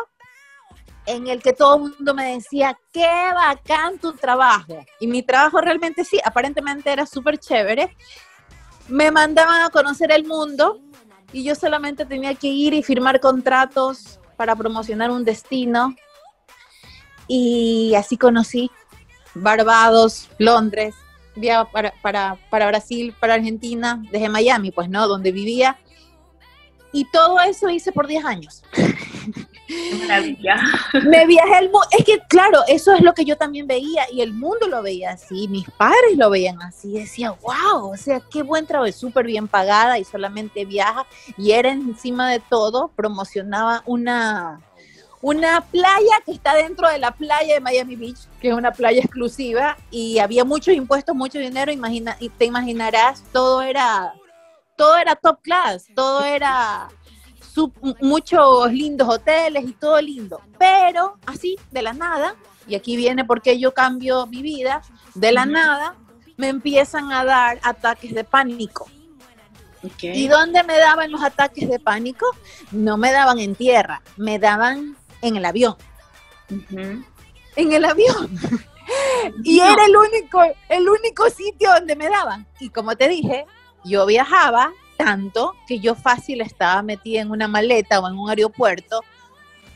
en 1.06 1.28
el 1.28 1.42
que 1.42 1.54
todo 1.54 1.76
el 1.76 1.94
mundo 1.94 2.14
me 2.14 2.34
decía, 2.34 2.78
qué 2.92 3.32
bacán 3.34 4.00
tu 4.00 4.14
trabajo. 4.14 4.84
Y 5.00 5.08
mi 5.08 5.24
trabajo 5.24 5.62
realmente 5.62 6.04
sí, 6.04 6.20
aparentemente 6.24 6.92
era 6.92 7.06
súper 7.06 7.38
chévere. 7.38 7.96
Me 8.88 9.12
mandaban 9.12 9.62
a 9.62 9.70
conocer 9.70 10.12
el 10.12 10.26
mundo 10.26 10.80
y 11.32 11.44
yo 11.44 11.56
solamente 11.56 12.06
tenía 12.06 12.34
que 12.36 12.48
ir 12.48 12.74
y 12.74 12.84
firmar 12.84 13.20
contratos 13.20 14.20
para 14.38 14.56
promocionar 14.56 15.12
un 15.12 15.24
destino. 15.24 15.96
Y 17.28 17.94
así 17.96 18.18
conocí 18.18 18.70
Barbados, 19.34 20.30
Londres, 20.38 20.96
para, 21.72 21.92
para, 22.02 22.38
para 22.50 22.68
Brasil, 22.68 23.14
para 23.20 23.34
Argentina, 23.34 24.02
desde 24.12 24.30
Miami, 24.30 24.72
pues 24.72 24.90
no, 24.90 25.08
donde 25.08 25.32
vivía 25.32 25.78
y 26.96 27.04
todo 27.04 27.42
eso 27.42 27.70
hice 27.70 27.92
por 27.92 28.08
10 28.08 28.24
años. 28.24 28.64
Me 31.04 31.26
viajé 31.26 31.60
el 31.60 31.66
mundo. 31.66 31.88
Es 31.92 32.06
que, 32.06 32.20
claro, 32.30 32.60
eso 32.70 32.94
es 32.94 33.02
lo 33.02 33.14
que 33.14 33.26
yo 33.26 33.36
también 33.36 33.68
veía 33.68 34.10
y 34.10 34.22
el 34.22 34.32
mundo 34.32 34.70
lo 34.70 34.82
veía 34.82 35.12
así. 35.12 35.50
Mis 35.50 35.70
padres 35.72 36.16
lo 36.16 36.30
veían 36.30 36.62
así. 36.62 36.94
Decía, 36.94 37.32
wow, 37.32 37.92
o 37.92 37.98
sea, 37.98 38.22
qué 38.32 38.44
buen 38.44 38.66
trabajo, 38.66 38.90
súper 38.94 39.26
bien 39.26 39.50
pagada 39.50 40.00
y 40.00 40.06
solamente 40.06 40.64
viaja. 40.64 41.06
Y 41.38 41.52
era 41.52 41.70
encima 41.70 42.32
de 42.32 42.40
todo, 42.40 42.88
promocionaba 42.96 43.84
una, 43.86 44.62
una 45.22 45.62
playa 45.62 46.22
que 46.26 46.32
está 46.32 46.56
dentro 46.56 46.88
de 46.88 47.00
la 47.00 47.12
playa 47.12 47.56
de 47.56 47.60
Miami 47.60 47.98
Beach, 47.98 48.20
que 48.40 48.50
es 48.50 48.54
una 48.54 48.72
playa 48.72 49.02
exclusiva. 49.02 49.76
Y 49.92 50.20
había 50.20 50.46
muchos 50.46 50.74
impuestos, 50.74 51.14
mucho 51.14 51.40
dinero. 51.40 51.74
Imagina, 51.74 52.16
y 52.22 52.30
te 52.30 52.46
imaginarás, 52.46 53.22
todo 53.34 53.62
era 53.64 54.14
todo 54.76 54.98
era 54.98 55.16
top 55.16 55.42
class, 55.42 55.88
todo 55.96 56.24
era 56.24 56.88
muchos 58.02 58.72
lindos 58.72 59.08
hoteles 59.08 59.64
y 59.66 59.74
todo 59.74 60.02
lindo, 60.02 60.42
pero 60.60 61.18
así, 61.26 61.58
de 61.72 61.82
la 61.82 61.94
nada, 61.94 62.36
y 62.68 62.76
aquí 62.76 62.98
viene 62.98 63.24
porque 63.24 63.60
yo 63.60 63.74
cambio 63.74 64.26
mi 64.28 64.42
vida, 64.42 64.82
de 65.14 65.32
la 65.32 65.46
nada 65.46 65.96
me 66.38 66.50
empiezan 66.50 67.12
a 67.12 67.24
dar 67.24 67.60
ataques 67.64 68.14
de 68.14 68.24
pánico. 68.24 68.90
¿Y 70.02 70.28
dónde 70.28 70.64
me 70.64 70.78
daban 70.78 71.12
los 71.12 71.22
ataques 71.22 71.70
de 71.70 71.80
pánico? 71.80 72.26
No 72.72 72.98
me 72.98 73.12
daban 73.12 73.40
en 73.40 73.56
tierra, 73.56 74.02
me 74.18 74.40
daban 74.40 74.98
en 75.22 75.36
el 75.36 75.46
avión. 75.46 75.76
En 76.50 77.72
el 77.72 77.86
avión. 77.86 78.30
y 79.44 79.60
era 79.60 79.86
el 79.86 79.96
único, 79.96 80.42
el 80.70 80.90
único 80.90 81.30
sitio 81.30 81.72
donde 81.72 81.96
me 81.96 82.10
daban. 82.10 82.48
Y 82.60 82.70
como 82.70 82.96
te 82.96 83.08
dije, 83.08 83.46
yo 83.86 84.06
viajaba 84.06 84.72
tanto 84.98 85.56
que 85.68 85.80
yo 85.80 85.96
fácil 85.96 86.42
estaba 86.42 86.82
metida 86.82 87.22
en 87.22 87.32
una 87.32 87.48
maleta 87.48 88.00
o 88.00 88.08
en 88.08 88.18
un 88.18 88.30
aeropuerto 88.30 89.04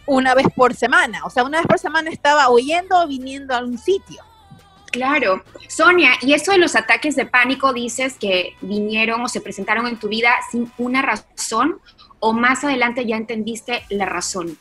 una 0.06 0.34
vez 0.34 0.48
por 0.56 0.74
semana. 0.74 1.22
O 1.26 1.30
sea, 1.30 1.44
una 1.44 1.60
vez 1.60 1.68
por 1.68 1.80
semana 1.80 2.10
estaba 2.10 2.50
huyendo 2.50 3.02
o 3.02 3.08
viniendo 3.08 3.56
a 3.56 3.60
un 3.60 3.78
sitio. 3.78 4.24
Claro. 4.92 5.44
Sonia, 5.68 6.14
y 6.22 6.34
eso 6.34 6.52
de 6.52 6.58
los 6.58 6.76
ataques 6.76 7.16
de 7.16 7.26
pánico, 7.26 7.74
dices 7.74 8.16
que 8.20 8.56
vinieron 8.62 9.22
o 9.22 9.30
se 9.30 9.40
presentaron 9.40 9.88
en 9.88 10.00
tu 10.00 10.08
vida 10.08 10.32
sin 10.52 10.72
una 10.78 11.02
razón 11.02 11.80
o 12.20 12.34
más 12.34 12.64
adelante 12.64 13.06
ya 13.06 13.16
entendiste 13.16 13.84
la 13.90 14.06
razón. 14.06 14.58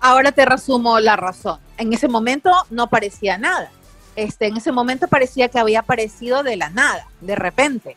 Ahora 0.00 0.32
te 0.32 0.44
resumo 0.44 1.00
la 1.00 1.16
razón. 1.16 1.58
En 1.76 1.92
ese 1.92 2.08
momento 2.08 2.52
no 2.70 2.88
parecía 2.88 3.36
nada. 3.38 3.70
Este, 4.16 4.46
en 4.46 4.56
ese 4.56 4.70
momento 4.70 5.08
parecía 5.08 5.48
que 5.48 5.58
había 5.58 5.80
aparecido 5.80 6.42
de 6.42 6.56
la 6.56 6.70
nada, 6.70 7.08
de 7.20 7.34
repente. 7.34 7.96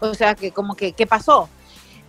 O 0.00 0.14
sea, 0.14 0.34
que 0.34 0.52
como 0.52 0.74
que, 0.74 0.92
¿qué 0.92 1.06
pasó? 1.06 1.48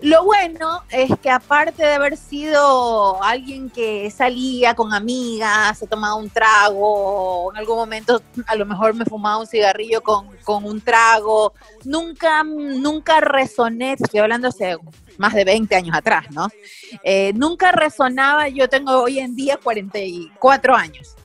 Lo 0.02 0.24
bueno 0.24 0.84
es 0.90 1.12
que 1.22 1.30
aparte 1.30 1.84
de 1.84 1.96
haber 1.96 2.16
sido 2.16 3.22
alguien 3.22 3.70
que 3.70 4.10
salía 4.12 4.74
con 4.74 4.94
amigas, 4.94 5.78
se 5.78 5.88
tomaba 5.88 6.16
un 6.16 6.30
trago, 6.30 7.52
en 7.52 7.58
algún 7.58 7.76
momento 7.76 8.22
a 8.48 8.56
lo 8.56 8.66
mejor 8.66 8.94
me 8.94 9.04
fumaba 9.04 9.40
un 9.40 9.48
cigarrillo 9.48 10.02
con, 10.02 10.30
un 10.64 10.80
trago, 10.80 11.52
nunca, 11.84 12.46
nunca 12.46 13.20
resoné, 13.20 13.98
estoy 14.00 14.22
hablando 14.22 14.48
hace 14.48 14.78
más 15.18 15.34
de 15.34 15.44
20 15.44 15.76
años 15.76 15.98
atrás, 15.98 16.28
¿no? 16.32 16.48
Eh, 17.04 17.34
nunca 17.36 17.74
resonaba, 17.74 18.48
yo 18.48 18.70
tengo 18.70 19.04
hoy 19.04 19.20
en 19.20 19.36
día 19.36 19.60
44 19.62 20.76
años, 20.78 21.18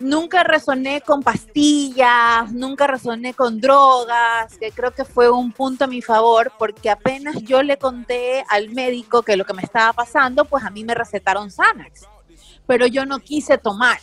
nunca 0.00 0.42
resoné 0.42 1.02
con 1.02 1.22
pastillas, 1.22 2.52
nunca 2.52 2.86
resoné 2.86 3.34
con 3.34 3.60
drogas, 3.60 4.56
que 4.58 4.72
creo 4.72 4.92
que 4.92 5.04
fue 5.04 5.30
un 5.30 5.52
punto 5.52 5.84
a 5.84 5.86
mi 5.86 6.02
favor, 6.02 6.52
porque 6.58 6.90
apenas 6.90 7.36
yo 7.42 7.62
le 7.62 7.78
conté 7.78 8.44
al 8.48 8.70
médico 8.70 9.22
que 9.22 9.36
lo 9.36 9.44
que 9.44 9.54
me 9.54 9.62
estaba 9.62 9.92
pasando, 9.92 10.44
pues 10.44 10.64
a 10.64 10.70
mí 10.70 10.84
me 10.84 10.94
recetaron 10.94 11.50
Xanax, 11.50 12.06
pero 12.66 12.86
yo 12.86 13.04
no 13.06 13.20
quise 13.20 13.58
tomar. 13.58 13.98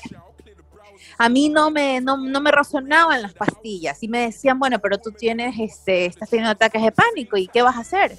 A 1.19 1.29
mí 1.29 1.49
no 1.49 1.71
me, 1.71 1.99
no, 1.99 2.17
no 2.17 2.41
me 2.41 2.51
razonaban 2.51 3.23
las 3.23 3.33
pastillas 3.33 4.01
y 4.03 4.07
me 4.07 4.19
decían, 4.19 4.59
bueno, 4.59 4.77
pero 4.79 4.99
tú 4.99 5.11
tienes, 5.11 5.55
este, 5.59 6.05
estás 6.05 6.29
teniendo 6.29 6.51
ataques 6.51 6.81
de 6.81 6.91
pánico 6.91 7.37
y 7.37 7.47
¿qué 7.47 7.63
vas 7.63 7.75
a 7.75 7.79
hacer? 7.79 8.17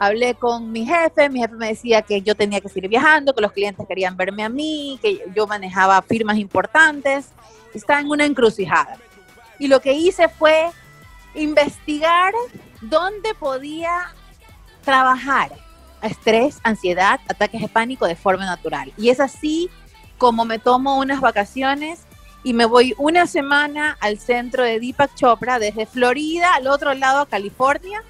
Hablé 0.00 0.34
con 0.34 0.72
mi 0.72 0.86
jefe, 0.86 1.28
mi 1.28 1.40
jefe 1.40 1.54
me 1.56 1.68
decía 1.68 2.00
que 2.00 2.22
yo 2.22 2.34
tenía 2.34 2.62
que 2.62 2.70
seguir 2.70 2.88
viajando, 2.88 3.34
que 3.34 3.42
los 3.42 3.52
clientes 3.52 3.86
querían 3.86 4.16
verme 4.16 4.42
a 4.42 4.48
mí, 4.48 4.98
que 5.02 5.22
yo 5.36 5.46
manejaba 5.46 6.00
firmas 6.00 6.38
importantes, 6.38 7.26
estaba 7.74 8.00
en 8.00 8.08
una 8.08 8.24
encrucijada. 8.24 8.96
Y 9.58 9.68
lo 9.68 9.80
que 9.80 9.92
hice 9.92 10.30
fue 10.30 10.70
investigar 11.34 12.32
dónde 12.80 13.34
podía 13.34 14.14
trabajar 14.86 15.52
estrés, 16.00 16.60
ansiedad, 16.62 17.20
ataques 17.28 17.60
de 17.60 17.68
pánico 17.68 18.06
de 18.06 18.16
forma 18.16 18.46
natural. 18.46 18.94
Y 18.96 19.10
es 19.10 19.20
así 19.20 19.68
como 20.16 20.46
me 20.46 20.58
tomo 20.58 20.96
unas 20.96 21.20
vacaciones 21.20 22.04
y 22.42 22.54
me 22.54 22.64
voy 22.64 22.94
una 22.96 23.26
semana 23.26 23.98
al 24.00 24.18
centro 24.18 24.64
de 24.64 24.80
Deepak 24.80 25.14
Chopra 25.14 25.58
desde 25.58 25.84
Florida 25.84 26.54
al 26.54 26.68
otro 26.68 26.94
lado 26.94 27.20
a 27.20 27.26
California 27.26 28.02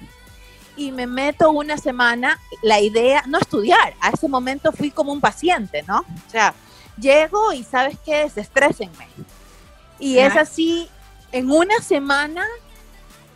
y 0.75 0.91
me 0.91 1.07
meto 1.07 1.51
una 1.51 1.77
semana, 1.77 2.39
la 2.61 2.79
idea, 2.79 3.23
no 3.27 3.39
estudiar, 3.39 3.93
a 3.99 4.09
ese 4.09 4.27
momento 4.27 4.71
fui 4.71 4.91
como 4.91 5.11
un 5.11 5.21
paciente, 5.21 5.83
¿no? 5.87 5.99
O 5.99 6.29
sea, 6.29 6.53
llego 6.97 7.53
y 7.53 7.63
sabes 7.63 7.97
qué, 8.03 8.23
desestrésenme. 8.23 9.07
Y 9.99 10.17
es 10.17 10.35
así, 10.35 10.89
en 11.31 11.51
una 11.51 11.79
semana, 11.81 12.45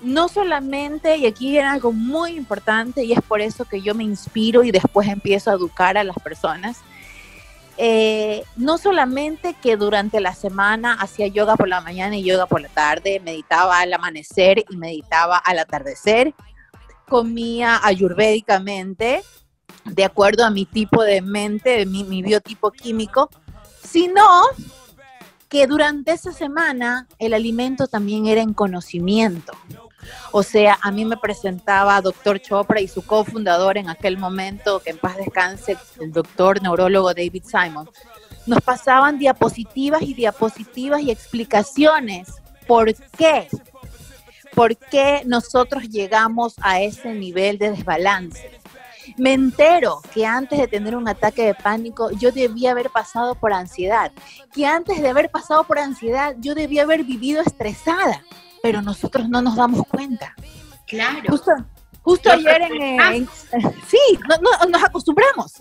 no 0.02 0.28
solamente, 0.28 1.18
y 1.18 1.26
aquí 1.26 1.52
viene 1.52 1.68
algo 1.68 1.92
muy 1.92 2.32
importante, 2.32 3.04
y 3.04 3.14
es 3.14 3.22
por 3.22 3.42
eso 3.42 3.66
que 3.66 3.82
yo 3.82 3.94
me 3.94 4.04
inspiro 4.04 4.64
y 4.64 4.72
después 4.72 5.08
empiezo 5.08 5.52
a 5.52 5.54
educar 5.54 5.98
a 5.98 6.04
las 6.04 6.18
personas, 6.18 6.78
eh, 7.78 8.44
no 8.56 8.78
solamente 8.78 9.54
que 9.62 9.76
durante 9.76 10.22
la 10.22 10.34
semana 10.34 10.94
hacía 10.94 11.28
yoga 11.28 11.58
por 11.58 11.68
la 11.68 11.82
mañana 11.82 12.16
y 12.16 12.24
yoga 12.24 12.46
por 12.46 12.62
la 12.62 12.70
tarde, 12.70 13.20
meditaba 13.20 13.80
al 13.80 13.94
amanecer 13.94 14.64
y 14.70 14.78
meditaba 14.78 15.38
al 15.38 15.60
atardecer, 15.60 16.34
comía 17.08 17.80
ayurvédicamente, 17.84 19.24
de 19.86 20.04
acuerdo 20.04 20.46
a 20.46 20.50
mi 20.50 20.66
tipo 20.66 21.04
de 21.04 21.22
mente, 21.22 21.86
mi 21.86 22.22
biotipo 22.22 22.72
químico, 22.72 23.30
sino 23.84 24.24
que 25.50 25.68
durante 25.68 26.12
esa 26.12 26.34
semana 26.34 27.08
el 27.20 27.34
alimento 27.34 27.88
también 27.88 28.26
era 28.26 28.42
en 28.42 28.54
conocimiento. 28.54 29.54
O 30.32 30.44
sea, 30.44 30.78
a 30.82 30.92
mí 30.92 31.06
me 31.06 31.18
presentaba 31.18 32.02
doctor 32.02 32.40
Chopra 32.40 32.82
y 32.82 32.88
su 32.88 33.06
cofundador 33.06 33.78
en 33.78 33.90
aquel 33.90 34.18
momento, 34.18 34.80
que 34.80 34.92
en 34.92 34.98
paz 34.98 35.18
descanse, 35.18 35.78
el 36.00 36.12
doctor 36.12 36.62
neurólogo 36.62 37.14
David 37.14 37.44
Simon. 37.46 37.90
Nos 38.46 38.62
pasaban 38.62 39.18
diapositivas 39.18 40.02
y 40.02 40.14
diapositivas 40.14 41.02
y 41.02 41.12
explicaciones. 41.12 42.28
¿Por 42.68 42.94
qué? 42.94 43.48
Por 44.56 44.78
qué 44.78 45.22
nosotros 45.26 45.84
llegamos 45.90 46.56
a 46.62 46.82
ese 46.82 47.14
nivel 47.14 47.58
de 47.58 47.72
desbalance. 47.72 48.60
Me 49.18 49.34
entero 49.34 50.02
que 50.14 50.26
antes 50.26 50.58
de 50.58 50.68
tener 50.68 50.96
un 50.96 51.08
ataque 51.08 51.46
de 51.46 51.54
pánico 51.54 52.10
yo 52.12 52.32
debía 52.32 52.72
haber 52.72 52.90
pasado 52.90 53.36
por 53.36 53.54
ansiedad, 53.54 54.12
que 54.54 54.66
antes 54.66 55.02
de 55.02 55.10
haber 55.10 55.30
pasado 55.30 55.64
por 55.66 55.78
ansiedad 55.78 56.36
yo 56.40 56.56
debía 56.56 56.84
haber 56.84 57.04
vivido 57.04 57.42
estresada, 57.42 58.24
pero 58.64 58.82
nosotros 58.82 59.30
no 59.30 59.42
nos 59.42 59.56
damos 59.56 59.86
cuenta. 59.88 60.34
Claro. 60.88 61.22
Justo, 62.02 62.32
ayer 62.32 62.62
en, 62.62 63.28
sí, 63.88 63.98
nos 64.70 64.84
acostumbramos. 64.84 65.54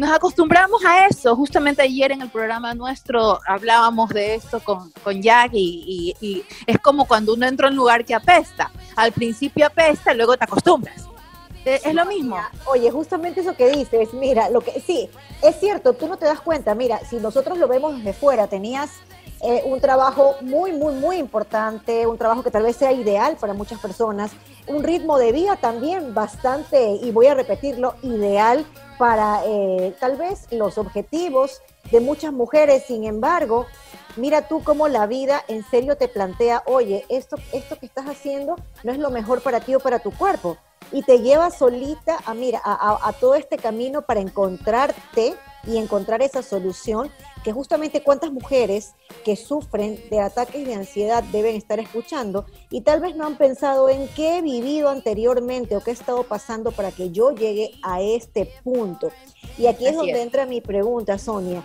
Nos 0.00 0.10
acostumbramos 0.12 0.82
a 0.82 1.08
eso. 1.08 1.36
Justamente 1.36 1.82
ayer 1.82 2.10
en 2.10 2.22
el 2.22 2.30
programa 2.30 2.72
nuestro 2.72 3.38
hablábamos 3.46 4.08
de 4.08 4.36
esto 4.36 4.58
con, 4.60 4.90
con 5.04 5.20
Jack 5.20 5.50
y, 5.52 6.42
es 6.66 6.78
como 6.78 7.06
cuando 7.06 7.34
uno 7.34 7.46
entra 7.46 7.66
en 7.66 7.74
un 7.74 7.76
lugar 7.80 8.02
que 8.06 8.14
apesta. 8.14 8.70
Al 8.96 9.12
principio 9.12 9.66
apesta, 9.66 10.14
luego 10.14 10.38
te 10.38 10.44
acostumbras. 10.44 11.04
Eh, 11.66 11.82
es, 11.84 11.94
lo 11.94 12.06
mismo. 12.06 12.38
Oye, 12.64 12.90
justamente 12.90 13.42
eso 13.42 13.54
que 13.54 13.68
dices, 13.68 14.14
mira, 14.14 14.48
lo 14.48 14.62
que 14.62 14.80
sí, 14.80 15.10
es 15.42 15.60
cierto, 15.60 15.92
tú 15.92 16.08
no 16.08 16.16
te 16.16 16.24
das 16.24 16.40
cuenta, 16.40 16.74
mira, 16.74 16.98
si 17.00 17.16
nosotros 17.16 17.58
lo 17.58 17.68
vemos 17.68 17.94
desde 17.94 18.14
fuera, 18.14 18.46
tenías 18.46 18.92
eh, 19.42 19.60
un 19.66 19.82
trabajo 19.82 20.36
muy, 20.40 20.72
muy, 20.72 20.94
muy 20.94 21.16
importante, 21.16 22.06
un 22.06 22.16
trabajo 22.16 22.42
que 22.42 22.50
tal 22.50 22.62
vez 22.62 22.76
sea 22.76 22.92
ideal 22.92 23.36
para 23.38 23.52
muchas 23.52 23.78
personas, 23.78 24.30
un 24.66 24.82
ritmo 24.82 25.18
de 25.18 25.32
vida 25.32 25.56
también 25.56 26.14
bastante, 26.14 26.92
y 27.02 27.10
voy 27.10 27.26
a 27.26 27.34
repetirlo, 27.34 27.96
ideal 28.02 28.64
para 29.00 29.40
eh, 29.46 29.94
tal 29.98 30.18
vez 30.18 30.46
los 30.50 30.76
objetivos 30.76 31.62
de 31.90 32.00
muchas 32.00 32.34
mujeres. 32.34 32.84
Sin 32.86 33.04
embargo, 33.04 33.64
mira 34.16 34.46
tú 34.46 34.62
cómo 34.62 34.88
la 34.88 35.06
vida 35.06 35.42
en 35.48 35.64
serio 35.64 35.96
te 35.96 36.06
plantea, 36.06 36.62
oye, 36.66 37.06
esto, 37.08 37.36
esto 37.54 37.78
que 37.78 37.86
estás 37.86 38.04
haciendo 38.04 38.56
no 38.82 38.92
es 38.92 38.98
lo 38.98 39.08
mejor 39.08 39.40
para 39.40 39.60
ti 39.60 39.74
o 39.74 39.80
para 39.80 40.00
tu 40.00 40.10
cuerpo. 40.10 40.58
Y 40.92 41.02
te 41.02 41.20
lleva 41.20 41.50
solita 41.50 42.18
a, 42.26 42.34
mira, 42.34 42.60
a 42.62 43.12
todo 43.18 43.36
este 43.36 43.56
camino 43.56 44.02
para 44.02 44.20
encontrarte 44.20 45.34
y 45.66 45.76
encontrar 45.76 46.22
esa 46.22 46.42
solución 46.42 47.10
que 47.44 47.52
justamente 47.52 48.02
cuántas 48.02 48.32
mujeres 48.32 48.94
que 49.24 49.36
sufren 49.36 50.00
de 50.10 50.20
ataques 50.20 50.66
de 50.66 50.74
ansiedad 50.74 51.22
deben 51.24 51.56
estar 51.56 51.78
escuchando 51.80 52.46
y 52.70 52.82
tal 52.82 53.00
vez 53.00 53.16
no 53.16 53.26
han 53.26 53.36
pensado 53.36 53.88
en 53.88 54.08
qué 54.08 54.38
he 54.38 54.42
vivido 54.42 54.88
anteriormente 54.88 55.76
o 55.76 55.80
qué 55.80 55.90
he 55.90 55.94
estado 55.94 56.24
pasando 56.24 56.72
para 56.72 56.92
que 56.92 57.10
yo 57.10 57.32
llegue 57.32 57.72
a 57.82 58.00
este 58.00 58.50
punto. 58.62 59.10
Y 59.58 59.66
aquí 59.66 59.86
es 59.86 59.96
donde 59.96 60.22
entra 60.22 60.46
mi 60.46 60.60
pregunta, 60.60 61.18
Sonia. 61.18 61.62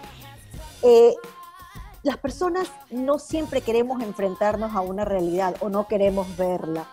Eh, 0.81 1.13
las 2.03 2.17
personas 2.17 2.69
no 2.91 3.17
siempre 3.17 3.61
queremos 3.61 4.01
enfrentarnos 4.01 4.75
a 4.75 4.81
una 4.81 5.05
realidad 5.05 5.55
o 5.59 5.69
no 5.69 5.87
queremos 5.87 6.37
verla. 6.37 6.87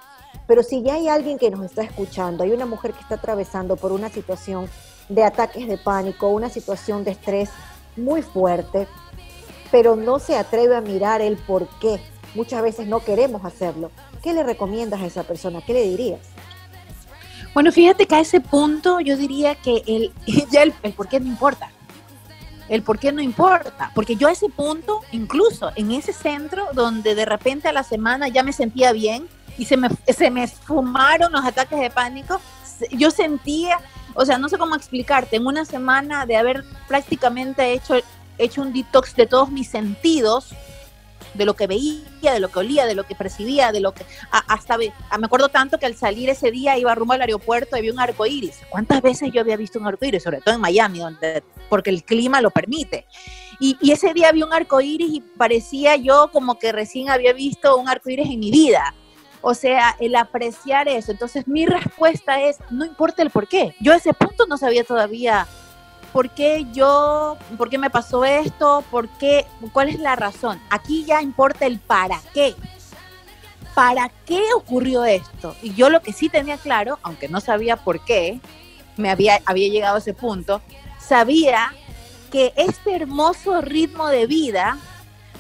Pero 0.47 0.63
si 0.63 0.83
ya 0.83 0.95
hay 0.95 1.09
alguien 1.09 1.39
que 1.39 1.51
nos 1.51 1.65
está 1.65 1.83
escuchando, 1.83 2.45
hay 2.45 2.53
una 2.53 2.67
mujer 2.67 2.93
que 2.95 3.01
está 3.01 3.17
atravesando 3.17 3.77
por 3.77 3.93
una 3.93 4.09
situación 4.09 4.69
de 5.09 5.25
ataques 5.25 5.67
de 5.67 5.79
pánico, 5.79 6.29
una 6.29 6.49
situación 6.49 7.05
de 7.05 7.13
estrés 7.13 7.51
muy 7.97 8.23
fuerte, 8.23 8.87
pero 9.71 9.97
no 9.97 10.19
se 10.19 10.37
atreve 10.37 10.77
a 10.77 10.81
mirar 10.81 11.21
el 11.21 11.37
por 11.37 11.69
qué. 11.81 12.01
Muchas 12.35 12.63
veces 12.63 12.87
no 12.87 13.01
queremos 13.01 13.45
hacerlo. 13.45 13.91
¿Qué 14.23 14.33
le 14.33 14.43
recomiendas 14.43 15.01
a 15.01 15.07
esa 15.07 15.23
persona? 15.23 15.61
¿Qué 15.61 15.73
le 15.73 15.83
dirías? 15.83 16.21
Bueno, 17.55 17.71
fíjate 17.71 18.07
que 18.07 18.15
a 18.15 18.21
ese 18.21 18.41
punto 18.41 19.01
yo 19.01 19.17
diría 19.17 19.55
que 19.55 19.83
el, 19.87 20.13
ya 20.51 20.63
el, 20.63 20.73
el 20.83 20.93
por 20.93 21.09
qué 21.09 21.21
no 21.21 21.27
importa. 21.27 21.71
El 22.69 22.83
por 22.83 22.99
qué 22.99 23.13
no 23.13 23.21
importa. 23.21 23.91
Porque 23.95 24.17
yo 24.17 24.29
a 24.29 24.33
ese 24.33 24.49
punto, 24.49 25.01
incluso 25.13 25.73
en 25.77 25.91
ese 25.91 26.13
centro 26.13 26.67
donde 26.73 27.15
de 27.15 27.27
repente 27.27 27.69
a 27.69 27.73
la 27.73 27.83
semana 27.83 28.29
ya 28.29 28.43
me 28.43 28.53
sentía 28.53 28.93
bien 28.93 29.29
y 29.59 29.67
se 29.67 29.77
me, 29.77 29.89
se 30.09 30.31
me 30.31 30.45
esfumaron 30.45 31.33
los 31.33 31.45
ataques 31.45 31.79
de 31.79 31.91
pánico, 31.91 32.41
yo 32.91 33.11
sentía, 33.11 33.79
o 34.15 34.25
sea, 34.25 34.39
no 34.39 34.49
sé 34.49 34.59
cómo 34.59 34.75
explicarte, 34.75 35.37
en 35.37 35.47
una 35.47 35.65
semana 35.65 36.27
de 36.27 36.37
haber 36.37 36.65
prácticamente 36.89 37.73
hecho, 37.73 37.95
hecho 38.39 38.63
un 38.63 38.73
detox 38.73 39.15
de 39.17 39.27
todos 39.27 39.51
mis 39.51 39.69
sentidos, 39.69 40.55
de 41.35 41.45
lo 41.45 41.55
que 41.55 41.67
veía, 41.67 42.33
de 42.33 42.41
lo 42.41 42.49
que 42.49 42.59
olía, 42.59 42.87
de 42.87 42.95
lo 42.95 43.05
que 43.05 43.15
percibía, 43.15 43.73
de 43.73 43.81
lo 43.81 43.93
que 43.93 44.05
hasta 44.31 44.77
me 44.77 44.93
acuerdo 45.25 45.49
tanto 45.49 45.79
que 45.79 45.87
al 45.87 45.97
salir 45.97 46.29
ese 46.29 46.51
día 46.51 46.77
iba 46.79 46.95
rumbo 46.95 47.15
al 47.15 47.23
aeropuerto 47.23 47.77
y 47.77 47.83
vi 47.83 47.91
un 47.91 48.01
arco 48.01 48.27
iris. 48.27 48.61
¿Cuántas 48.69 49.01
veces 49.03 49.31
yo 49.33 49.41
había 49.41 49.57
visto 49.57 49.79
un 49.79 49.87
arco 49.87 50.05
iris? 50.05 50.23
Sobre 50.23 50.41
todo 50.41 50.55
en 50.55 50.61
Miami, 50.61 50.99
donde, 50.99 51.43
porque 51.69 51.91
el 51.91 52.05
clima 52.05 52.41
lo 52.41 52.51
permite. 52.51 53.07
Y, 53.61 53.77
y 53.81 53.93
ese 53.93 54.13
día 54.13 54.33
vi 54.33 54.43
un 54.43 54.53
arco 54.53 54.81
iris 54.81 55.11
y 55.11 55.21
parecía 55.21 55.97
yo 55.97 56.31
como 56.33 56.59
que 56.59 56.73
recién 56.73 57.11
había 57.11 57.33
visto 57.33 57.77
un 57.77 57.89
arco 57.89 58.11
iris 58.11 58.31
en 58.31 58.41
mi 58.41 58.51
vida. 58.51 58.95
O 59.43 59.55
sea, 59.55 59.97
el 60.01 60.15
apreciar 60.15 60.89
eso. 60.89 61.13
Entonces 61.13 61.47
mi 61.47 61.67
respuesta 61.67 62.41
es, 62.41 62.59
no 62.71 62.85
importa 62.85 63.23
el 63.23 63.31
por 63.31 63.49
qué. 63.49 63.75
Yo 63.81 63.93
a 63.93 63.97
ese 63.97 64.15
punto 64.15 64.47
no 64.47 64.57
sabía 64.57 64.85
todavía 64.85 65.47
¿por 66.13 66.31
qué 66.31 66.67
yo, 66.73 67.37
por 67.57 67.71
qué 67.71 67.79
me 67.79 67.91
pasó 67.91 68.25
esto? 68.25 68.85
¿Por 68.91 69.09
qué? 69.19 69.47
¿Cuál 69.73 69.89
es 69.89 69.99
la 69.99 70.15
razón? 70.15 70.61
Aquí 70.71 71.05
ya 71.05 71.23
importa 71.23 71.67
el 71.67 71.79
para 71.79 72.21
qué. 72.35 72.55
¿Para 73.75 74.11
qué 74.27 74.43
ocurrió 74.55 75.05
esto? 75.05 75.57
Y 75.63 75.75
yo 75.75 75.89
lo 75.89 76.03
que 76.03 76.13
sí 76.13 76.29
tenía 76.29 76.59
claro, 76.59 76.99
aunque 77.03 77.29
no 77.29 77.41
sabía 77.41 77.77
por 77.77 78.05
qué, 78.05 78.39
me 78.99 79.11
había, 79.11 79.41
había 79.47 79.69
llegado 79.69 79.97
a 79.97 79.99
ese 79.99 80.13
punto, 80.13 80.61
sabía 80.99 81.73
que 82.31 82.53
este 82.57 82.95
hermoso 82.95 83.63
ritmo 83.63 84.09
de 84.09 84.27
vida, 84.27 84.79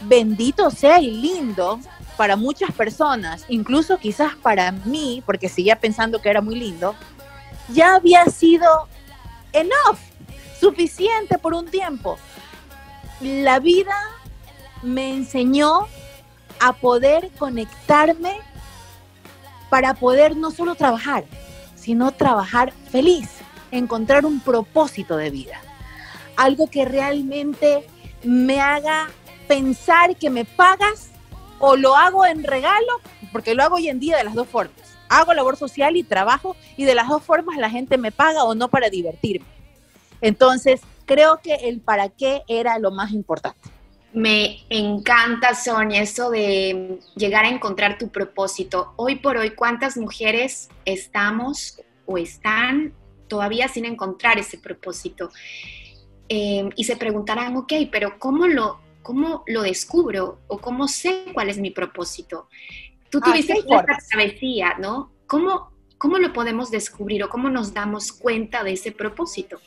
bendito 0.04 0.71
sea 0.71 0.99
y 1.00 1.11
lindo 1.11 1.78
para 2.16 2.37
muchas 2.37 2.73
personas, 2.73 3.45
incluso 3.49 3.99
quizás 3.99 4.35
para 4.37 4.73
mí, 4.73 5.23
porque 5.25 5.49
seguía 5.49 5.78
pensando 5.78 6.21
que 6.21 6.28
era 6.31 6.40
muy 6.40 6.57
lindo, 6.57 6.95
ya 7.69 7.95
había 7.95 8.25
sido 8.26 8.88
enough 9.52 9.99
suficiente 10.61 11.38
por 11.38 11.54
un 11.54 11.66
tiempo. 11.66 12.19
La 13.21 13.59
vida 13.59 13.97
me 14.83 15.11
enseñó 15.11 15.87
a 16.61 16.73
poder 16.73 17.31
conectarme 17.38 18.38
para 19.71 19.95
poder 19.95 20.37
no 20.37 20.50
solo 20.50 20.75
trabajar, 20.75 21.25
sino 21.75 22.12
trabajar 22.12 22.73
feliz, 22.90 23.28
encontrar 23.71 24.26
un 24.26 24.40
propósito 24.40 25.16
de 25.16 25.31
vida. 25.31 25.61
Algo 26.37 26.69
que 26.69 26.85
realmente 26.85 27.87
me 28.23 28.61
haga 28.61 29.09
pensar 29.49 30.16
que 30.16 30.31
me 30.31 30.45
pagas 30.45 31.12
o 31.64 31.76
lo 31.76 31.97
hago 31.97 32.26
en 32.26 32.42
regalo, 32.42 33.00
porque 33.31 33.54
lo 33.54 33.62
hago 33.62 33.76
hoy 33.76 33.88
en 33.88 34.00
día 34.00 34.16
de 34.16 34.25
las 34.25 34.35
dos 34.35 34.49
formas. 34.49 34.75
Hago 35.09 35.33
labor 35.33 35.57
social 35.57 35.97
y 35.97 36.02
trabajo 36.02 36.57
y 36.76 36.87
de 36.87 36.97
las 36.97 37.09
dos 37.09 37.23
formas 37.23 37.57
la 37.57 37.71
gente 37.71 37.99
me 37.99 38.11
paga 38.11 38.42
o 38.42 38.57
no 38.57 38.66
para 38.66 38.90
divertirme. 38.90 39.47
Entonces, 40.21 40.81
creo 41.07 41.38
que 41.40 41.54
el 41.54 41.81
para 41.81 42.09
qué 42.09 42.42
era 42.49 42.81
lo 42.81 42.90
más 42.90 43.12
importante. 43.12 43.61
Me 44.12 44.64
encanta, 44.71 45.54
Sonia, 45.54 46.02
eso 46.02 46.31
de 46.31 46.99
llegar 47.14 47.45
a 47.45 47.50
encontrar 47.50 47.97
tu 47.97 48.09
propósito. 48.09 48.92
Hoy 48.97 49.16
por 49.16 49.37
hoy, 49.37 49.50
¿cuántas 49.50 49.97
mujeres 49.97 50.69
estamos 50.85 51.78
o 52.07 52.19
están 52.19 52.92
todavía 53.28 53.69
sin 53.69 53.85
encontrar 53.85 54.37
ese 54.37 54.59
propósito? 54.59 55.31
Em, 56.28 56.71
y 56.75 56.83
se 56.83 56.97
preguntarán, 56.97 57.57
ok, 57.57 57.73
pero 57.92 58.19
¿cómo 58.19 58.49
lo, 58.49 58.81
¿cómo 59.02 59.42
lo 59.47 59.62
descubro 59.62 60.40
o 60.49 60.59
cómo 60.59 60.88
sé 60.88 61.26
cuál 61.35 61.49
es 61.49 61.59
mi 61.59 61.70
propósito? 61.70 62.48
Tú 63.11 63.18
ah, 63.22 63.27
tuviste 63.27 63.55
esta 63.55 63.85
travesía, 64.11 64.77
¿no? 64.79 65.12
¿Cómo, 65.27 65.72
¿Cómo 65.98 66.18
lo 66.18 66.33
podemos 66.33 66.70
descubrir 66.70 67.22
o 67.24 67.29
cómo 67.29 67.50
nos 67.50 67.74
damos 67.74 68.12
cuenta 68.12 68.64
de 68.64 68.72
ese 68.72 68.92
propósito? 68.92 69.61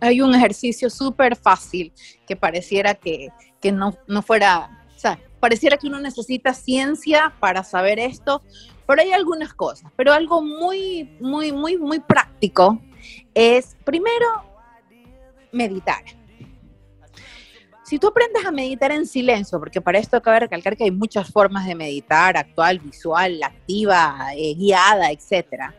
hay 0.00 0.20
un 0.20 0.34
ejercicio 0.34 0.90
súper 0.90 1.36
fácil 1.36 1.92
que 2.26 2.36
pareciera 2.36 2.94
que, 2.94 3.30
no, 3.72 3.96
no 4.06 4.22
fuera, 4.22 4.86
o 4.94 4.98
sea, 4.98 5.18
pareciera 5.40 5.76
que 5.76 5.88
uno 5.88 6.00
necesita 6.00 6.54
ciencia 6.54 7.34
para 7.40 7.64
saber 7.64 7.98
esto, 7.98 8.42
pero 8.86 9.02
hay 9.02 9.12
algunas 9.12 9.52
cosas. 9.52 9.90
Pero 9.96 10.12
algo 10.12 10.40
muy, 10.42 11.16
muy, 11.20 11.52
muy, 11.52 11.76
muy 11.76 11.98
práctico 11.98 12.80
es, 13.34 13.76
primero, 13.84 14.26
meditar. 15.52 16.04
Si 17.86 18.00
tú 18.00 18.08
aprendes 18.08 18.44
a 18.44 18.50
meditar 18.50 18.90
en 18.90 19.06
silencio, 19.06 19.60
porque 19.60 19.80
para 19.80 20.00
esto 20.00 20.20
cabe 20.20 20.40
recalcar 20.40 20.76
que 20.76 20.82
hay 20.82 20.90
muchas 20.90 21.30
formas 21.30 21.66
de 21.66 21.76
meditar, 21.76 22.36
actual, 22.36 22.80
visual, 22.80 23.40
activa, 23.40 24.30
eh, 24.34 24.56
guiada, 24.56 25.12
etcétera. 25.12 25.72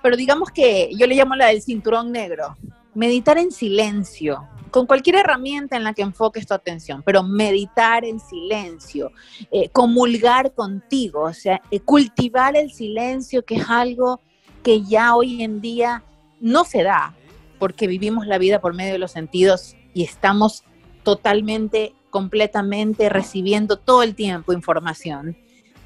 Pero 0.00 0.16
digamos 0.16 0.52
que 0.52 0.90
yo 0.96 1.08
le 1.08 1.16
llamo 1.16 1.34
la 1.34 1.46
del 1.46 1.60
cinturón 1.60 2.12
negro 2.12 2.56
meditar 2.94 3.36
en 3.36 3.50
silencio, 3.50 4.46
con 4.70 4.86
cualquier 4.86 5.16
herramienta 5.16 5.76
en 5.76 5.82
la 5.82 5.92
que 5.92 6.02
enfoques 6.02 6.46
tu 6.46 6.54
atención, 6.54 7.02
pero 7.04 7.24
meditar 7.24 8.04
en 8.04 8.20
silencio, 8.20 9.10
eh, 9.50 9.70
comulgar 9.70 10.54
contigo, 10.54 11.22
o 11.22 11.32
sea, 11.32 11.60
eh, 11.72 11.80
cultivar 11.80 12.56
el 12.56 12.70
silencio, 12.70 13.44
que 13.44 13.56
es 13.56 13.68
algo 13.68 14.20
que 14.62 14.82
ya 14.82 15.16
hoy 15.16 15.42
en 15.42 15.60
día 15.60 16.04
no 16.40 16.62
se 16.62 16.84
da, 16.84 17.16
porque 17.58 17.88
vivimos 17.88 18.24
la 18.28 18.38
vida 18.38 18.60
por 18.60 18.72
medio 18.72 18.92
de 18.92 18.98
los 19.00 19.10
sentidos 19.10 19.74
y 19.94 20.04
estamos 20.04 20.62
totalmente, 21.08 21.94
completamente 22.10 23.08
recibiendo 23.08 23.78
todo 23.78 24.02
el 24.02 24.14
tiempo 24.14 24.52
información, 24.52 25.38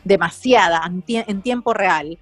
demasiada, 0.03 0.83
en 1.07 1.43
tiempo 1.43 1.73
real. 1.75 2.19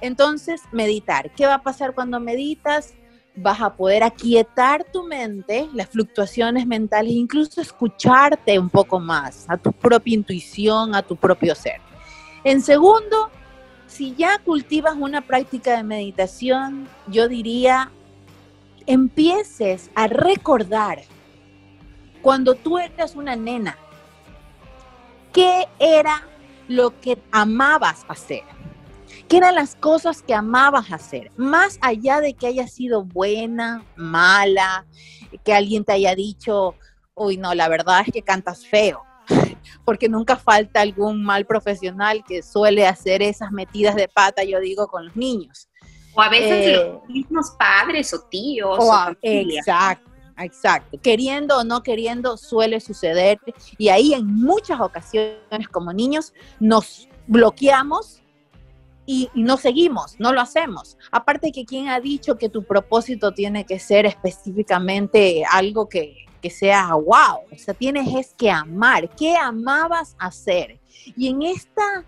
Entonces, 0.00 0.60
meditar. 0.72 1.30
¿Qué 1.36 1.46
va 1.46 1.54
a 1.54 1.62
pasar 1.62 1.94
cuando 1.94 2.18
meditas? 2.18 2.94
vas 3.34 3.62
a 3.62 3.72
poder 3.72 4.02
aquietar 4.02 4.84
tu 4.84 5.04
mente, 5.04 5.66
las 5.72 5.88
fluctuaciones 5.88 6.66
mentales, 6.66 7.12
incluso 7.12 7.62
escucharte 7.62 8.58
un 8.58 8.68
poco 8.68 9.00
más, 9.00 9.46
a 9.48 9.56
tu 9.56 9.72
propia 9.72 10.12
intuición, 10.12 10.94
a 10.94 11.02
tu 11.02 11.16
propio 11.16 11.54
ser. 11.54 11.80
En 12.44 12.60
segundo, 12.60 13.30
si 13.86 14.14
ya 14.16 14.38
cultivas 14.44 14.96
una 14.98 15.22
práctica 15.22 15.78
de 15.78 15.82
meditación, 15.82 16.86
yo 17.06 17.26
diría, 17.26 17.90
empieces 18.86 19.90
a 19.94 20.08
recordar 20.08 20.98
cuando 22.22 22.54
tú 22.54 22.78
eras 22.78 23.14
una 23.16 23.36
nena, 23.36 23.76
qué 25.32 25.68
era 25.78 26.22
lo 26.68 26.98
que 27.00 27.18
amabas 27.32 28.04
hacer 28.08 28.44
¿Qué 29.32 29.38
eran 29.38 29.54
las 29.54 29.76
cosas 29.76 30.22
que 30.22 30.34
amabas 30.34 30.92
hacer? 30.92 31.32
Más 31.36 31.78
allá 31.80 32.20
de 32.20 32.34
que 32.34 32.46
haya 32.46 32.68
sido 32.68 33.02
buena, 33.02 33.82
mala, 33.96 34.84
que 35.42 35.54
alguien 35.54 35.84
te 35.84 35.92
haya 35.92 36.14
dicho, 36.14 36.74
uy, 37.14 37.38
no, 37.38 37.54
la 37.54 37.68
verdad 37.68 38.02
es 38.06 38.12
que 38.12 38.20
cantas 38.20 38.66
feo, 38.66 39.02
porque 39.86 40.10
nunca 40.10 40.36
falta 40.36 40.82
algún 40.82 41.24
mal 41.24 41.46
profesional 41.46 42.22
que 42.28 42.42
suele 42.42 42.86
hacer 42.86 43.22
esas 43.22 43.52
metidas 43.52 43.96
de 43.96 44.06
pata, 44.06 44.44
yo 44.44 44.60
digo, 44.60 44.86
con 44.88 45.06
los 45.06 45.16
niños. 45.16 45.68
O 46.14 46.20
a 46.20 46.28
veces 46.28 46.66
eh, 46.66 46.92
los 46.92 47.08
mismos 47.08 47.52
padres 47.58 48.12
o 48.12 48.20
tíos. 48.28 48.78
O, 48.78 49.16
exacto. 49.22 50.11
Exacto, 50.38 50.98
queriendo 51.00 51.58
o 51.58 51.64
no 51.64 51.82
queriendo 51.82 52.36
suele 52.36 52.80
suceder 52.80 53.38
y 53.78 53.88
ahí 53.88 54.14
en 54.14 54.26
muchas 54.26 54.80
ocasiones 54.80 55.68
como 55.70 55.92
niños 55.92 56.32
nos 56.58 57.08
bloqueamos 57.26 58.22
y, 59.04 59.28
no 59.34 59.56
seguimos, 59.56 60.18
no 60.18 60.32
lo 60.32 60.40
hacemos. 60.40 60.96
Aparte 61.10 61.52
que 61.52 61.64
quien 61.64 61.88
ha 61.88 62.00
dicho 62.00 62.38
que 62.38 62.48
tu 62.48 62.62
propósito 62.62 63.32
tiene 63.32 63.66
que 63.66 63.78
ser 63.78 64.06
específicamente 64.06 65.44
algo 65.50 65.88
que, 65.88 66.26
que 66.40 66.50
sea 66.50 66.94
wow, 66.94 67.40
o 67.50 67.58
sea, 67.58 67.74
tienes 67.74 68.14
es 68.14 68.34
que 68.34 68.50
amar, 68.50 69.08
¿qué 69.16 69.36
amabas 69.36 70.16
hacer? 70.18 70.78
Y 71.16 71.28
en 71.28 71.42
esta 71.42 72.04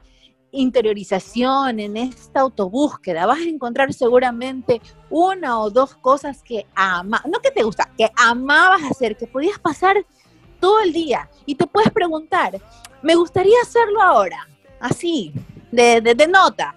interiorización, 0.54 1.80
en 1.80 1.96
esta 1.96 2.40
autobúsqueda, 2.40 3.26
vas 3.26 3.38
a 3.38 3.48
encontrar 3.48 3.92
seguramente 3.92 4.80
una 5.10 5.60
o 5.60 5.70
dos 5.70 5.94
cosas 5.96 6.42
que 6.42 6.66
ama, 6.74 7.22
no 7.26 7.40
que 7.40 7.50
te 7.50 7.62
gusta, 7.62 7.90
que 7.96 8.10
amabas 8.16 8.82
hacer, 8.84 9.16
que 9.16 9.26
podías 9.26 9.58
pasar 9.58 10.04
todo 10.60 10.80
el 10.80 10.92
día 10.92 11.28
y 11.46 11.54
te 11.54 11.66
puedes 11.66 11.90
preguntar, 11.90 12.60
me 13.02 13.14
gustaría 13.14 13.56
hacerlo 13.62 14.00
ahora, 14.00 14.48
así, 14.80 15.32
de, 15.70 16.00
de, 16.00 16.14
de 16.14 16.28
nota, 16.28 16.74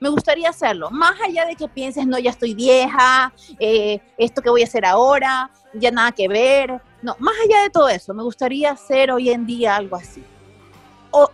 me 0.00 0.08
gustaría 0.08 0.50
hacerlo. 0.50 0.90
Más 0.90 1.20
allá 1.20 1.44
de 1.46 1.56
que 1.56 1.68
pienses, 1.68 2.06
no, 2.06 2.18
ya 2.18 2.30
estoy 2.30 2.54
vieja, 2.54 3.32
eh, 3.58 4.00
esto 4.16 4.42
que 4.42 4.50
voy 4.50 4.62
a 4.62 4.64
hacer 4.64 4.84
ahora, 4.84 5.50
ya 5.74 5.90
nada 5.90 6.12
que 6.12 6.28
ver. 6.28 6.80
No, 7.02 7.16
más 7.18 7.34
allá 7.44 7.62
de 7.62 7.70
todo 7.70 7.88
eso, 7.88 8.14
me 8.14 8.22
gustaría 8.22 8.72
hacer 8.72 9.10
hoy 9.10 9.30
en 9.30 9.46
día 9.46 9.76
algo 9.76 9.96
así. 9.96 10.22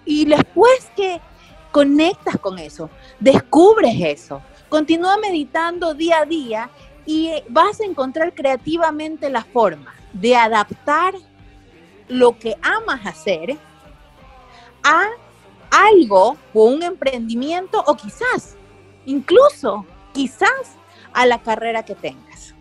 y 0.04 0.24
después 0.24 0.90
que 0.96 1.20
conectas 1.74 2.38
con 2.38 2.60
eso, 2.60 2.88
descubres 3.18 3.96
eso, 3.98 4.40
Continúa 4.74 5.16
meditando 5.18 5.94
día 5.94 6.22
a 6.22 6.24
día 6.24 6.70
y 7.06 7.30
vas 7.48 7.80
a 7.80 7.84
encontrar 7.84 8.34
creativamente 8.34 9.30
la 9.30 9.44
forma 9.44 9.94
de 10.12 10.34
adaptar 10.34 11.14
lo 12.08 12.36
que 12.36 12.56
amas 12.60 13.06
hacer 13.06 13.56
a 14.82 15.04
algo 15.70 16.36
o 16.52 16.64
un 16.64 16.82
emprendimiento 16.82 17.84
o 17.86 17.94
quizás, 17.94 18.56
incluso, 19.06 19.86
quizás 20.12 20.76
a 21.12 21.24
la 21.24 21.40
carrera 21.40 21.84
que 21.84 21.94
tengas. 21.94 22.52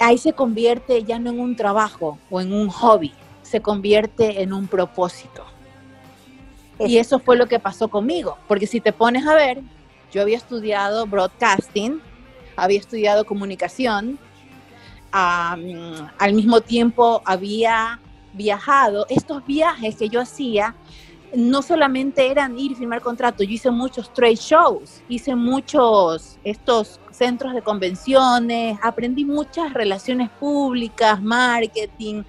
Ahí 0.00 0.18
se 0.18 0.32
convierte 0.32 1.04
ya 1.04 1.20
no 1.20 1.30
en 1.30 1.38
un 1.38 1.54
trabajo 1.54 2.18
o 2.28 2.40
en 2.40 2.52
un 2.52 2.68
hobby, 2.70 3.12
se 3.42 3.62
convierte 3.62 4.42
en 4.42 4.52
un 4.52 4.66
propósito. 4.66 5.53
Y 6.78 6.98
eso 6.98 7.18
fue 7.18 7.36
lo 7.36 7.46
que 7.46 7.58
pasó 7.58 7.88
conmigo, 7.88 8.36
porque 8.48 8.66
si 8.66 8.80
te 8.80 8.92
pones 8.92 9.26
a 9.26 9.34
ver, 9.34 9.60
yo 10.12 10.22
había 10.22 10.36
estudiado 10.36 11.06
broadcasting, 11.06 12.00
había 12.56 12.78
estudiado 12.78 13.24
comunicación, 13.24 14.18
al 15.12 16.32
mismo 16.34 16.60
tiempo 16.60 17.22
había 17.24 18.00
viajado. 18.32 19.06
Estos 19.08 19.46
viajes 19.46 19.96
que 19.96 20.08
yo 20.08 20.20
hacía 20.20 20.74
no 21.36 21.62
solamente 21.62 22.30
eran 22.30 22.58
ir 22.58 22.72
y 22.72 22.74
firmar 22.74 23.00
contratos, 23.00 23.46
yo 23.46 23.52
hice 23.52 23.70
muchos 23.70 24.12
trade 24.12 24.36
shows, 24.36 25.02
hice 25.08 25.34
muchos 25.34 26.38
estos 26.44 27.00
centros 27.10 27.54
de 27.54 27.62
convenciones, 27.62 28.78
aprendí 28.82 29.24
muchas 29.24 29.72
relaciones 29.72 30.30
públicas, 30.30 31.20
marketing, 31.20 32.22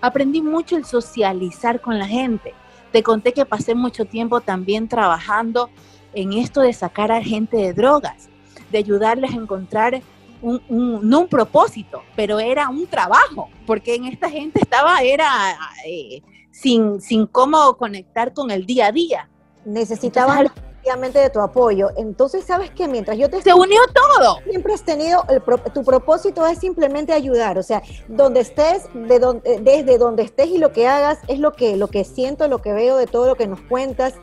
aprendí 0.00 0.42
mucho 0.42 0.76
el 0.76 0.84
socializar 0.84 1.80
con 1.80 1.98
la 1.98 2.06
gente. 2.06 2.54
Te 2.92 3.02
conté 3.02 3.32
que 3.32 3.44
pasé 3.44 3.74
mucho 3.74 4.04
tiempo 4.04 4.40
también 4.40 4.88
trabajando 4.88 5.70
en 6.12 6.32
esto 6.32 6.60
de 6.60 6.72
sacar 6.72 7.12
a 7.12 7.22
gente 7.22 7.56
de 7.56 7.72
drogas, 7.72 8.28
de 8.70 8.78
ayudarles 8.78 9.32
a 9.32 9.36
encontrar 9.36 10.02
un, 10.42 10.60
no 11.02 11.20
un 11.20 11.28
propósito, 11.28 12.02
pero 12.16 12.38
era 12.38 12.68
un 12.68 12.86
trabajo, 12.86 13.48
porque 13.66 13.94
en 13.94 14.06
esta 14.06 14.30
gente 14.30 14.60
estaba, 14.60 15.02
era 15.02 15.28
eh, 15.86 16.22
sin, 16.50 17.00
sin 17.00 17.26
cómo 17.26 17.76
conectar 17.76 18.32
con 18.32 18.50
el 18.50 18.66
día 18.66 18.86
a 18.86 18.92
día. 18.92 19.28
Necesitaban 19.64 20.48
efectivamente 20.80 21.18
de 21.18 21.30
tu 21.30 21.40
apoyo. 21.40 21.90
Entonces, 21.96 22.44
sabes 22.44 22.70
que 22.70 22.88
mientras 22.88 23.16
yo 23.18 23.28
te... 23.28 23.42
Se 23.42 23.52
unió 23.52 23.80
todo. 23.92 24.38
Siempre 24.48 24.72
has 24.72 24.82
tenido, 24.82 25.24
tu 25.74 25.84
propósito 25.84 26.46
es 26.46 26.58
simplemente 26.58 27.12
ayudar, 27.12 27.58
o 27.58 27.62
sea, 27.62 27.82
donde 28.08 28.40
estés, 28.40 28.84
de 28.94 29.18
donde, 29.18 29.60
desde 29.60 29.98
donde 29.98 30.22
estés 30.22 30.48
y 30.48 30.58
lo 30.58 30.72
que 30.72 30.88
hagas, 30.88 31.18
es 31.28 31.38
lo 31.38 31.52
que, 31.52 31.76
lo 31.76 31.88
que 31.88 32.04
siento, 32.04 32.48
lo 32.48 32.58
que 32.58 32.72
veo 32.72 32.96
de 32.96 33.06
todo 33.06 33.26
lo 33.26 33.36
que 33.36 33.46
nos 33.46 33.60
cuentas. 33.60 34.14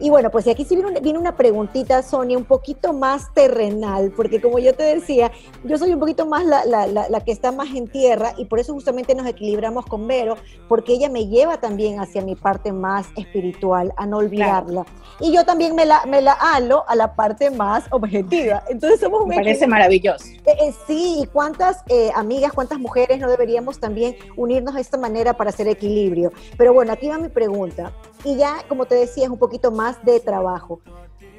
Y 0.00 0.08
bueno, 0.08 0.30
pues 0.30 0.48
aquí 0.48 0.64
sí 0.64 0.76
viene 1.02 1.18
una, 1.18 1.36
preguntita, 1.36 2.02
Sonia, 2.02 2.38
un 2.38 2.44
poquito 2.44 2.94
más 2.94 3.32
terrenal, 3.34 4.12
porque 4.16 4.40
como 4.40 4.58
yo 4.58 4.74
te 4.74 4.82
decía, 4.82 5.30
yo 5.62 5.76
soy 5.76 5.92
un 5.92 6.00
poquito 6.00 6.24
más 6.24 6.44
la, 6.44 6.64
la, 6.64 6.86
la, 6.86 7.20
que 7.20 7.32
está 7.32 7.52
más 7.52 7.68
en 7.74 7.86
tierra 7.86 8.32
y 8.38 8.46
por 8.46 8.58
eso 8.58 8.72
justamente 8.72 9.14
nos 9.14 9.26
equilibramos 9.26 9.84
con 9.84 10.06
Vero, 10.06 10.36
porque 10.68 10.94
ella 10.94 11.10
me 11.10 11.26
lleva 11.26 11.58
también 11.58 12.00
hacia 12.00 12.22
mi 12.22 12.34
parte 12.34 12.72
más 12.72 13.08
espiritual, 13.14 13.92
a 13.96 14.06
no 14.06 14.16
olvidarla. 14.18 14.86
Y 15.20 15.32
yo 15.32 15.44
también 15.44 15.74
me 15.74 15.84
la, 15.84 16.06
me 16.06 16.22
la 16.22 16.32
halo 16.32 16.84
a 16.88 16.96
la 16.96 17.14
parte 17.14 17.50
más 17.50 17.84
objetiva. 17.90 18.64
Entonces 18.70 19.00
somos 19.00 19.26
Me 19.26 19.36
parece 19.36 19.66
maravilloso. 19.66 20.24
Eh, 20.24 20.56
eh, 20.62 20.74
sí, 20.86 21.18
y 21.22 21.26
cuántas 21.26 21.84
eh, 21.88 22.10
amigas, 22.14 22.52
cuántas 22.52 22.78
mujeres 22.78 23.18
no 23.20 23.28
deberíamos 23.28 23.78
también 23.78 24.16
unirnos 24.36 24.74
de 24.74 24.80
esta 24.80 24.96
manera 24.96 25.34
para 25.34 25.50
hacer 25.50 25.68
equilibrio. 25.68 26.32
Pero 26.56 26.72
bueno, 26.72 26.92
aquí 26.92 27.08
va 27.08 27.18
mi 27.18 27.28
pregunta. 27.28 27.92
Y 28.24 28.36
ya, 28.36 28.64
como 28.68 28.86
te 28.86 28.94
decía, 28.94 29.24
es 29.24 29.30
un 29.30 29.38
poquito 29.38 29.70
más 29.70 30.04
de 30.04 30.20
trabajo. 30.20 30.80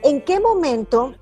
¿En 0.03 0.21
qué 0.21 0.39
momento 0.39 1.13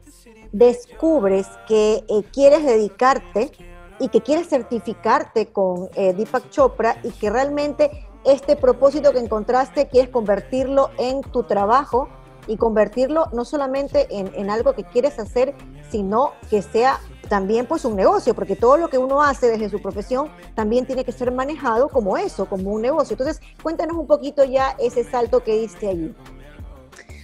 descubres 0.52 1.48
que 1.68 2.04
eh, 2.08 2.24
quieres 2.32 2.66
dedicarte 2.66 3.52
y 4.00 4.10
que 4.10 4.22
quieres 4.22 4.48
certificarte 4.48 5.48
con 5.48 5.90
eh, 5.96 6.14
Deepak 6.14 6.50
Chopra 6.50 6.98
y 7.04 7.12
que 7.12 7.30
realmente 7.30 8.08
este 8.24 8.56
propósito 8.56 9.12
que 9.12 9.20
encontraste 9.20 9.88
quieres 9.88 10.10
convertirlo 10.10 10.90
en 10.98 11.22
tu 11.22 11.44
trabajo 11.44 12.10
y 12.48 12.58
convertirlo 12.58 13.28
no 13.34 13.46
solamente 13.46 14.08
en, 14.10 14.32
en, 14.34 14.50
algo 14.50 14.74
que 14.74 14.84
quieres 14.84 15.20
hacer, 15.20 15.54
sino 15.92 16.32
que 16.50 16.62
sea 16.62 17.00
también 17.30 17.66
pues 17.66 17.86
un 17.86 17.96
negocio, 17.96 18.34
porque 18.34 18.56
todo 18.56 18.76
lo 18.78 18.90
que 18.90 18.98
uno 18.98 19.22
hace 19.22 19.48
desde 19.48 19.70
su 19.70 19.82
profesión 19.82 20.30
también 20.56 20.86
tiene 20.86 21.06
que 21.06 21.12
ser 21.12 21.32
manejado 21.32 21.88
como 21.88 22.18
eso, 22.18 22.48
como 22.48 22.72
un 22.72 22.82
negocio. 22.82 23.14
Entonces, 23.14 23.40
cuéntanos 23.62 23.96
un 23.96 24.08
poquito 24.08 24.44
ya 24.44 24.76
ese 24.80 25.04
salto 25.04 25.44
que 25.44 25.54
diste 25.54 25.88
allí. 25.88 26.14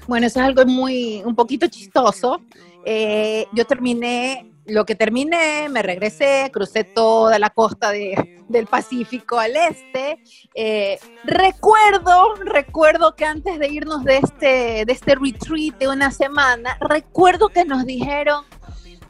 Bueno, 0.07 0.27
eso 0.27 0.39
es 0.39 0.45
algo 0.45 0.65
muy, 0.65 1.23
un 1.25 1.35
poquito 1.35 1.67
chistoso. 1.67 2.39
Eh, 2.85 3.47
yo 3.53 3.65
terminé, 3.65 4.53
lo 4.65 4.85
que 4.85 4.95
terminé, 4.95 5.67
me 5.69 5.81
regresé, 5.81 6.49
crucé 6.53 6.83
toda 6.83 7.39
la 7.39 7.49
costa 7.49 7.91
del 7.91 8.67
Pacífico 8.67 9.39
al 9.39 9.55
este. 9.55 10.19
Eh, 10.53 10.99
recuerdo, 11.23 12.35
recuerdo 12.45 13.15
que 13.15 13.25
antes 13.25 13.59
de 13.59 13.67
irnos 13.67 14.03
de 14.03 14.17
este, 14.17 14.85
de 14.85 14.93
este 14.93 15.15
retreat 15.15 15.77
de 15.79 15.87
una 15.87 16.11
semana, 16.11 16.77
recuerdo 16.79 17.49
que 17.49 17.65
nos 17.65 17.85
dijeron, 17.85 18.43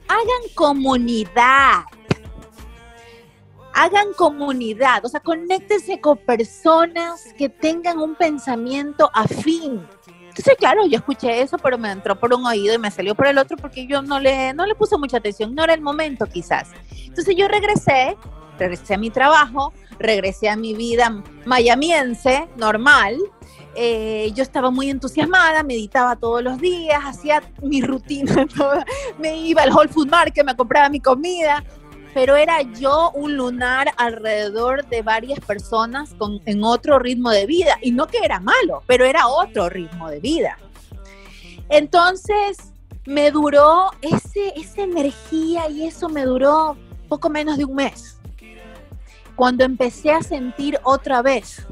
hagan 0.07 0.53
comunidad. 0.53 1.83
Hagan 3.73 4.13
comunidad, 4.13 5.03
o 5.03 5.09
sea, 5.09 5.19
conéctense 5.19 5.99
con 5.99 6.17
personas 6.17 7.33
que 7.37 7.49
tengan 7.49 7.99
un 7.99 8.15
pensamiento 8.15 9.11
afín 9.13 9.85
entonces, 10.37 10.57
claro, 10.57 10.85
yo 10.85 10.97
escuché 10.97 11.41
eso, 11.41 11.57
pero 11.57 11.77
me 11.77 11.89
entró 11.89 12.19
por 12.19 12.33
un 12.33 12.45
oído 12.45 12.73
y 12.73 12.77
me 12.77 12.91
salió 12.91 13.15
por 13.15 13.27
el 13.27 13.37
otro 13.37 13.55
porque 13.55 13.87
yo 13.87 14.01
no 14.01 14.19
le, 14.19 14.53
no 14.53 14.65
le 14.65 14.75
puse 14.75 14.97
mucha 14.97 15.15
atención, 15.15 15.55
no 15.55 15.63
era 15.63 15.73
el 15.73 15.79
momento 15.79 16.25
quizás. 16.25 16.71
Entonces 17.05 17.37
yo 17.37 17.47
regresé, 17.47 18.17
regresé 18.59 18.95
a 18.95 18.97
mi 18.97 19.09
trabajo, 19.11 19.71
regresé 19.97 20.49
a 20.49 20.57
mi 20.57 20.73
vida 20.73 21.23
mayamiense, 21.45 22.49
normal. 22.57 23.15
Eh, 23.75 24.31
yo 24.33 24.41
estaba 24.41 24.71
muy 24.71 24.89
entusiasmada, 24.89 25.61
meditaba 25.61 26.15
todos 26.15 26.41
los 26.41 26.59
días, 26.59 27.01
hacía 27.03 27.43
mi 27.61 27.81
rutina, 27.81 28.47
me 29.19 29.38
iba 29.38 29.63
al 29.63 29.71
Whole 29.73 29.89
Food 29.89 30.07
Market, 30.07 30.45
me 30.45 30.55
compraba 30.55 30.88
mi 30.88 31.01
comida, 31.01 31.61
pero 32.13 32.38
era 32.38 32.61
yo 32.61 33.11
un 33.13 33.35
lunar 33.35 33.91
alrededor 33.97 34.85
de 34.88 35.01
varias 35.01 35.41
personas 35.41 36.13
con, 36.13 36.41
en 36.45 36.63
otro 36.63 36.99
ritmo 36.99 37.29
de 37.31 37.45
vida. 37.45 37.77
Y 37.81 37.91
no 37.91 38.07
que 38.07 38.19
era 38.23 38.39
malo, 38.39 38.81
pero 38.88 39.03
era 39.03 39.27
otro 39.27 39.67
ritmo 39.67 40.09
de 40.09 40.21
vida. 40.21 40.57
Entonces, 41.67 42.57
me 43.05 43.31
duró 43.31 43.91
ese, 44.01 44.53
esa 44.55 44.83
energía 44.83 45.69
y 45.69 45.85
eso 45.85 46.07
me 46.07 46.23
duró 46.23 46.77
poco 47.09 47.29
menos 47.29 47.57
de 47.57 47.65
un 47.65 47.75
mes. 47.75 48.17
Cuando 49.35 49.65
empecé 49.65 50.11
a 50.11 50.23
sentir 50.23 50.79
otra 50.83 51.21
vez 51.21 51.67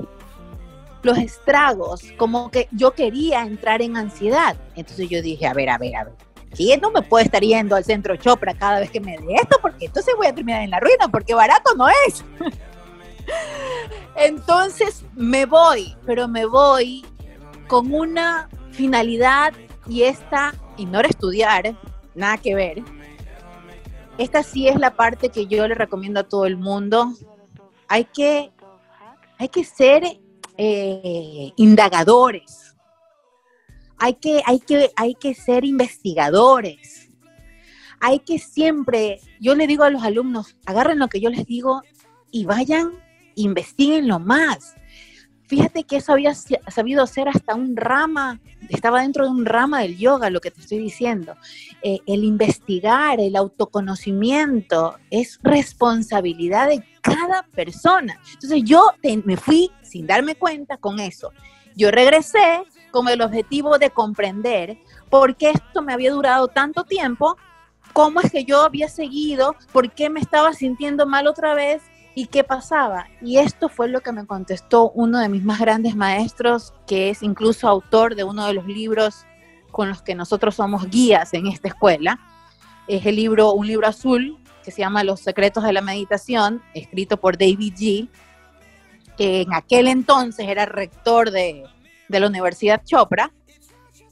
los 1.04 1.18
estragos, 1.18 2.02
como 2.18 2.50
que 2.50 2.68
yo 2.72 2.92
quería 2.92 3.42
entrar 3.44 3.82
en 3.82 3.98
ansiedad. 3.98 4.58
Entonces 4.76 5.10
yo 5.10 5.22
dije, 5.22 5.46
a 5.46 5.54
ver, 5.54 5.70
a 5.70 5.78
ver, 5.78 5.96
a 5.96 6.04
ver, 6.06 6.14
¿Quién 6.56 6.82
no 6.82 6.92
me 6.92 7.02
puede 7.02 7.26
estar 7.26 7.42
yendo 7.42 7.76
al 7.76 7.84
centro 7.84 8.16
Chopra 8.16 8.54
cada 8.54 8.80
vez 8.80 8.92
que 8.92 9.00
me 9.00 9.18
dé 9.18 9.36
esto? 9.36 9.58
Porque 9.62 9.86
entonces 9.86 10.14
voy 10.16 10.28
a 10.28 10.36
terminar 10.36 10.62
en 10.62 10.70
la 10.70 10.80
ruina, 10.80 11.08
porque 11.12 11.34
barato 11.34 11.74
no 11.76 11.88
es. 12.08 12.24
Entonces 14.16 15.04
me 15.16 15.46
voy, 15.46 15.96
pero 16.06 16.28
me 16.28 16.46
voy 16.46 17.06
con 17.68 17.92
una 17.92 18.50
finalidad 18.72 19.54
y 19.88 20.04
esta, 20.04 20.54
y 20.78 20.86
no 20.86 21.00
estudiar, 21.02 21.76
nada 22.14 22.38
que 22.38 22.54
ver. 22.54 22.84
Esta 24.20 24.44
sí 24.44 24.68
es 24.68 24.76
la 24.76 24.96
parte 24.96 25.30
que 25.30 25.48
yo 25.48 25.68
le 25.68 25.74
recomiendo 25.74 26.20
a 26.20 26.24
todo 26.24 26.46
el 26.46 26.58
mundo. 26.58 27.14
Hay 27.88 28.06
que, 28.06 28.52
hay 29.40 29.50
que 29.50 29.64
ser 29.64 30.20
eh, 30.58 31.52
indagadores 31.56 32.64
hay 34.04 34.16
que, 34.16 34.42
hay 34.46 34.60
que, 34.60 34.92
hay 34.98 35.16
que 35.16 35.34
ser 35.34 35.64
investigadores. 35.64 37.10
Hay 38.02 38.20
que 38.20 38.38
siempre, 38.38 39.22
yo 39.40 39.56
le 39.56 39.66
digo 39.66 39.86
a 39.86 39.90
los 39.90 40.04
alumnos, 40.04 40.58
agarren 40.66 41.00
lo 41.00 41.08
que 41.08 41.22
yo 41.22 41.30
les 41.30 41.46
digo 41.46 41.84
y 42.30 42.44
vayan, 42.44 42.92
investiguenlo 43.36 44.20
más. 44.20 44.76
Fíjate 45.48 45.84
que 45.84 45.98
eso 45.98 46.14
había 46.14 46.34
sabido 46.34 47.06
ser 47.06 47.28
hasta 47.28 47.54
un 47.54 47.76
rama, 47.76 48.40
estaba 48.70 49.02
dentro 49.02 49.26
de 49.26 49.32
un 49.32 49.46
rama 49.46 49.82
del 49.82 49.98
yoga, 49.98 50.30
lo 50.30 50.40
que 50.40 50.52
te 50.52 50.62
estoy 50.62 50.80
diciendo. 50.80 51.36
Eh, 51.82 52.00
el 52.08 52.24
investigar, 52.24 53.20
el 53.20 53.36
autoconocimiento, 53.36 54.98
es 55.12 55.40
responsabilidad 55.44 56.70
de 56.70 56.84
cada 57.02 57.44
persona. 57.54 58.20
Entonces 58.34 58.64
yo 58.64 58.84
me 59.26 59.38
fui 59.38 59.70
sin 59.82 60.08
darme 60.08 60.36
cuenta 60.36 60.78
con 60.78 61.00
eso. 61.00 61.32
Yo 61.76 61.92
regresé 61.92 62.64
con 62.92 63.10
el 63.10 63.22
objetivo 63.22 63.78
de 63.78 63.90
comprender 63.90 64.78
por 65.10 65.36
qué 65.36 65.50
esto 65.52 65.82
me 65.82 65.94
había 65.94 66.12
durado 66.12 66.48
tanto 66.48 66.84
tiempo, 66.84 67.38
cómo 67.92 68.22
es 68.22 68.32
que 68.32 68.46
yo 68.46 68.62
había 68.62 68.88
seguido, 68.88 69.56
por 69.72 69.92
qué 69.92 70.10
me 70.10 70.20
estaba 70.20 70.54
sintiendo 70.54 71.06
mal 71.06 71.28
otra 71.28 71.54
vez 71.54 71.82
y 72.16 72.28
qué 72.28 72.44
pasaba. 72.44 73.08
Y 73.22 73.38
esto 73.38 73.70
fue 73.70 73.88
lo 73.88 74.02
que 74.02 74.12
me 74.12 74.26
contestó 74.26 74.92
uno 74.92 75.20
de 75.20 75.30
mis 75.30 75.44
más 75.44 75.60
grandes 75.60 75.96
maestros, 75.96 76.74
que 76.86 77.10
es 77.10 77.24
incluso 77.24 77.68
autor 77.68 78.16
de 78.16 78.24
uno 78.24 78.46
de 78.46 78.54
los 78.54 78.66
libros 78.66 79.26
con 79.72 79.90
los 79.90 80.02
que 80.02 80.16
nosotros 80.16 80.56
somos 80.56 80.90
guías 80.90 81.34
en 81.34 81.48
esta 81.48 81.70
escuela. 81.70 82.20
Es 82.88 83.06
el 83.06 83.16
libro, 83.16 83.54
un 83.54 83.68
libro 83.68 83.88
azul 83.88 84.38
que 84.64 84.72
se 84.72 84.80
llama 84.80 85.04
Los 85.04 85.20
secretos 85.20 85.64
de 85.64 85.74
la 85.74 85.82
meditación, 85.82 86.62
escrito 86.74 87.18
por 87.18 87.38
David 87.38 87.74
G., 87.76 88.10
que 89.18 89.42
en 89.42 89.54
aquel 89.54 89.88
entonces 89.88 90.48
era 90.48 90.66
rector 90.66 91.30
de, 91.32 91.64
de 92.08 92.20
la 92.20 92.28
Universidad 92.28 92.82
Chopra, 92.84 93.32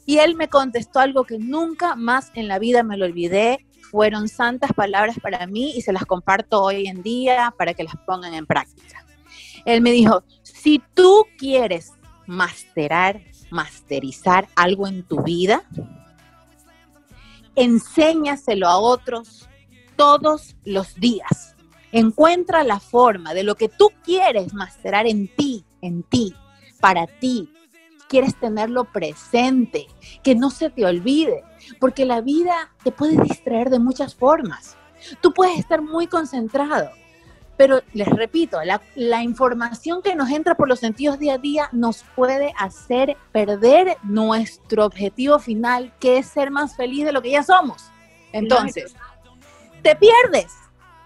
y 0.05 0.17
él 0.17 0.35
me 0.35 0.49
contestó 0.49 0.99
algo 0.99 1.23
que 1.23 1.37
nunca 1.37 1.95
más 1.95 2.31
en 2.33 2.47
la 2.47 2.59
vida 2.59 2.83
me 2.83 2.97
lo 2.97 3.05
olvidé. 3.05 3.65
Fueron 3.91 4.29
santas 4.29 4.71
palabras 4.73 5.17
para 5.21 5.45
mí 5.47 5.73
y 5.75 5.81
se 5.81 5.91
las 5.91 6.05
comparto 6.05 6.63
hoy 6.63 6.87
en 6.87 7.03
día 7.03 7.53
para 7.57 7.73
que 7.73 7.83
las 7.83 7.95
pongan 8.05 8.33
en 8.33 8.45
práctica. 8.45 9.05
Él 9.65 9.81
me 9.81 9.91
dijo, 9.91 10.23
si 10.43 10.81
tú 10.93 11.25
quieres 11.37 11.91
masterar, 12.25 13.21
masterizar 13.49 14.47
algo 14.55 14.87
en 14.87 15.03
tu 15.03 15.21
vida, 15.23 15.63
enséñaselo 17.55 18.69
a 18.69 18.77
otros 18.77 19.49
todos 19.97 20.55
los 20.63 20.95
días. 20.95 21.57
Encuentra 21.91 22.63
la 22.63 22.79
forma 22.79 23.33
de 23.33 23.43
lo 23.43 23.55
que 23.55 23.67
tú 23.67 23.91
quieres 24.05 24.53
masterar 24.53 25.05
en 25.05 25.27
ti, 25.35 25.65
en 25.81 26.03
ti, 26.03 26.33
para 26.79 27.07
ti. 27.07 27.51
Quieres 28.11 28.35
tenerlo 28.35 28.83
presente, 28.83 29.87
que 30.21 30.35
no 30.35 30.49
se 30.49 30.69
te 30.69 30.85
olvide, 30.85 31.45
porque 31.79 32.03
la 32.03 32.19
vida 32.19 32.73
te 32.83 32.91
puede 32.91 33.15
distraer 33.23 33.69
de 33.69 33.79
muchas 33.79 34.15
formas. 34.15 34.75
Tú 35.21 35.33
puedes 35.33 35.57
estar 35.57 35.81
muy 35.81 36.07
concentrado, 36.07 36.89
pero 37.55 37.79
les 37.93 38.09
repito, 38.09 38.61
la, 38.65 38.81
la, 38.95 39.23
información 39.23 40.01
que 40.01 40.13
nos 40.13 40.29
entra 40.29 40.55
por 40.55 40.67
los 40.67 40.81
sentidos 40.81 41.19
día 41.19 41.35
a 41.35 41.37
día 41.37 41.69
nos 41.71 42.03
puede 42.13 42.51
hacer 42.57 43.15
perder 43.31 43.95
nuestro 44.03 44.85
objetivo 44.85 45.39
final, 45.39 45.93
que 46.01 46.17
es 46.17 46.25
ser 46.25 46.51
más 46.51 46.75
feliz 46.75 47.05
de 47.05 47.13
lo 47.13 47.21
que 47.21 47.31
ya 47.31 47.43
somos. 47.43 47.91
Entonces, 48.33 48.93
te 49.81 49.95
pierdes, 49.95 50.51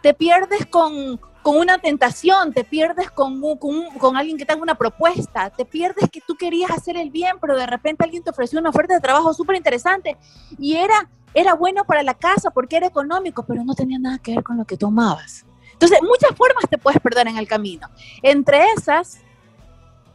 te 0.02 0.16
pierdes 0.16 0.66
con, 0.66 1.20
con 1.46 1.58
una 1.58 1.78
tentación, 1.78 2.54
te 2.54 2.64
pierdes 2.64 3.12
con, 3.12 3.40
con, 3.60 3.86
con, 4.00 4.18
alguien 4.18 4.36
que 4.36 4.48
te 4.48 4.54
haga 4.54 4.64
una 4.64 4.74
propuesta, 4.74 5.52
te 5.52 5.64
pierdes 5.64 6.10
que 6.10 6.20
tú 6.20 6.34
querías 6.36 6.72
hacer 6.72 6.98
el 6.98 7.12
bien, 7.12 7.36
pero 7.40 7.56
de 7.56 7.68
repente 7.68 8.04
alguien 8.04 8.24
te 8.24 8.32
ofreció 8.32 8.60
una 8.60 8.72
oferta 8.72 8.96
de 8.96 9.00
trabajo 9.00 9.32
súper 9.32 9.56
interesante 9.56 10.18
y 10.58 10.74
era, 10.74 11.08
era 11.36 11.54
bueno 11.54 11.86
para 11.86 12.02
la 12.02 12.16
casa 12.16 12.50
porque 12.50 12.78
era 12.78 12.88
económico, 12.88 13.44
pero 13.44 13.64
no 13.64 13.76
tenía 13.76 14.00
nada 14.00 14.18
que 14.18 14.34
ver 14.34 14.44
con 14.44 14.58
lo 14.58 14.66
que 14.66 14.76
tú 14.76 14.88
amabas. 14.88 15.46
Entonces, 15.72 16.00
muchas 16.02 16.36
formas 16.36 16.68
te 16.68 16.80
puedes 16.80 17.00
perder 17.00 17.28
en 17.28 17.38
el 17.38 17.48
camino. 17.48 17.90
Entre 18.24 18.64
esas, 18.76 19.20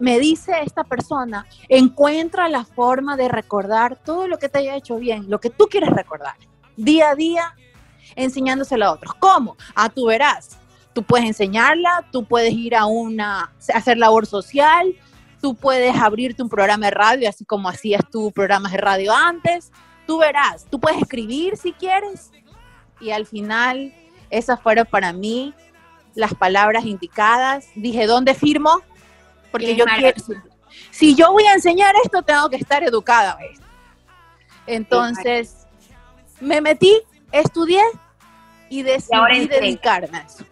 me 0.01 0.19
dice 0.19 0.55
esta 0.65 0.83
persona, 0.83 1.47
encuentra 1.69 2.49
la 2.49 2.65
forma 2.65 3.17
de 3.17 3.29
recordar 3.29 4.03
todo 4.05 4.27
lo 4.27 4.37
que 4.41 4.49
te 4.49 4.59
haya 4.59 4.75
hecho 4.75 4.97
bien, 4.97 5.31
lo 5.31 5.39
que 5.39 5.51
tú 5.51 5.69
quieres 5.71 5.91
recordar, 5.91 6.35
día 6.77 7.11
a 7.11 7.15
día, 7.15 7.55
enseñándoselo 8.17 8.85
a 8.87 8.93
otros. 8.95 9.15
¿Cómo? 9.21 9.57
A 9.77 9.91
tú 9.91 10.07
verás. 10.07 10.60
Tú 11.01 11.07
puedes 11.07 11.25
enseñarla, 11.25 12.05
tú 12.13 12.27
puedes 12.27 12.53
ir 12.53 12.77
a 12.77 12.85
una, 12.85 13.55
hacer 13.73 13.97
labor 13.97 14.27
social, 14.27 14.95
tú 15.41 15.55
puedes 15.55 15.97
abrirte 15.97 16.43
un 16.43 16.51
programa 16.51 16.85
de 16.85 16.91
radio, 16.91 17.27
así 17.27 17.47
como 17.47 17.71
hacías 17.71 18.03
tú 18.13 18.31
programas 18.33 18.73
de 18.73 18.77
radio 18.77 19.15
antes. 19.15 19.73
Tú 20.07 20.19
verás, 20.19 20.67
tú 20.71 20.79
puedes 20.79 21.01
escribir 21.01 21.57
si 21.57 21.73
quieres. 21.73 22.31
Y 23.01 23.13
al 23.13 23.25
final, 23.25 23.95
esas 24.29 24.61
fueron 24.61 24.85
para 24.91 25.15
mí 25.15 25.55
las 26.15 26.35
palabras 26.35 26.85
indicadas. 26.85 27.69
Dije, 27.75 28.07
¿dónde 28.07 28.35
firmo? 28.35 28.83
Porque 29.51 29.77
yo 29.77 29.87
quiero. 29.97 30.23
Si 30.91 31.15
yo 31.15 31.33
voy 31.33 31.45
a 31.45 31.55
enseñar 31.55 31.95
esto, 32.05 32.21
tengo 32.21 32.51
que 32.51 32.57
estar 32.57 32.83
educada. 32.83 33.39
Entonces, 34.67 35.67
me 36.43 36.61
metí, 36.61 37.01
estudié 37.33 37.85
y 38.69 38.83
decidí 38.83 39.47
dedicarme 39.49 40.19
a 40.19 40.21
eso. 40.25 40.45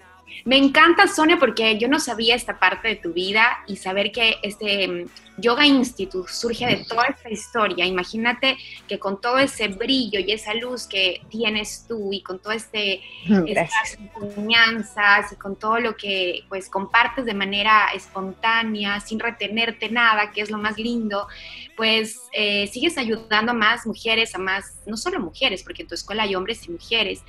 Me 0.49 0.57
encanta, 0.57 1.07
Sonia, 1.09 1.37
porque 1.39 1.79
yo 1.79 1.89
no 1.89 2.01
sabía 2.01 2.35
esta 2.35 2.59
parte 2.59 2.89
de 2.89 2.97
tu 2.97 3.13
vida 3.13 3.63
y 3.67 3.77
saber 3.77 4.11
que 4.11 4.37
este 4.43 4.89
mm, 4.89 5.05
Yoga 5.37 5.67
Institute 5.67 6.33
surge 6.33 6.65
de 6.65 6.87
toda 6.87 7.05
esta 7.05 7.29
historia. 7.29 7.85
Imagínate 7.85 8.57
que 8.89 8.99
con 8.99 9.21
todo 9.21 9.39
ese 9.39 9.69
brillo 9.69 10.21
y 10.21 10.33
esa 10.33 10.55
luz 10.55 10.87
que 10.87 11.21
tienes 11.29 11.85
tú 11.87 12.15
y 12.15 12.23
con 12.23 12.39
todo 12.39 12.55
este 12.55 13.03
estas 13.47 13.99
enseñanzas 14.23 15.33
y 15.33 15.37
con 15.37 15.55
todo 15.55 15.81
lo 15.81 15.99
que 15.99 16.45
pues 16.49 16.71
compartes 16.71 17.27
de 17.27 17.35
manera 17.35 17.89
espontánea, 17.95 19.01
sin 19.01 19.21
retenerte 19.21 19.91
nada, 19.91 20.33
que 20.33 20.41
es 20.41 20.51
lo 20.51 20.57
más 20.57 20.79
lindo, 20.79 21.29
pues 21.77 22.23
eh, 22.33 22.69
sigues 22.69 22.97
ayudando 22.97 23.53
a 23.53 23.55
más 23.55 23.87
mujeres, 23.87 24.35
a 24.35 24.39
más, 24.39 24.79
no 24.87 24.97
solo 24.97 25.21
mujeres, 25.21 25.63
porque 25.63 25.83
en 25.83 25.89
tu 25.89 25.95
escuela 25.95 26.23
hay 26.23 26.35
hombres 26.35 26.67
y 26.67 26.71
mujeres. 26.71 27.23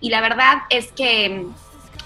Y 0.00 0.10
la 0.10 0.20
verdad 0.20 0.58
es 0.68 0.92
que 0.92 1.30
mm, 1.30 1.54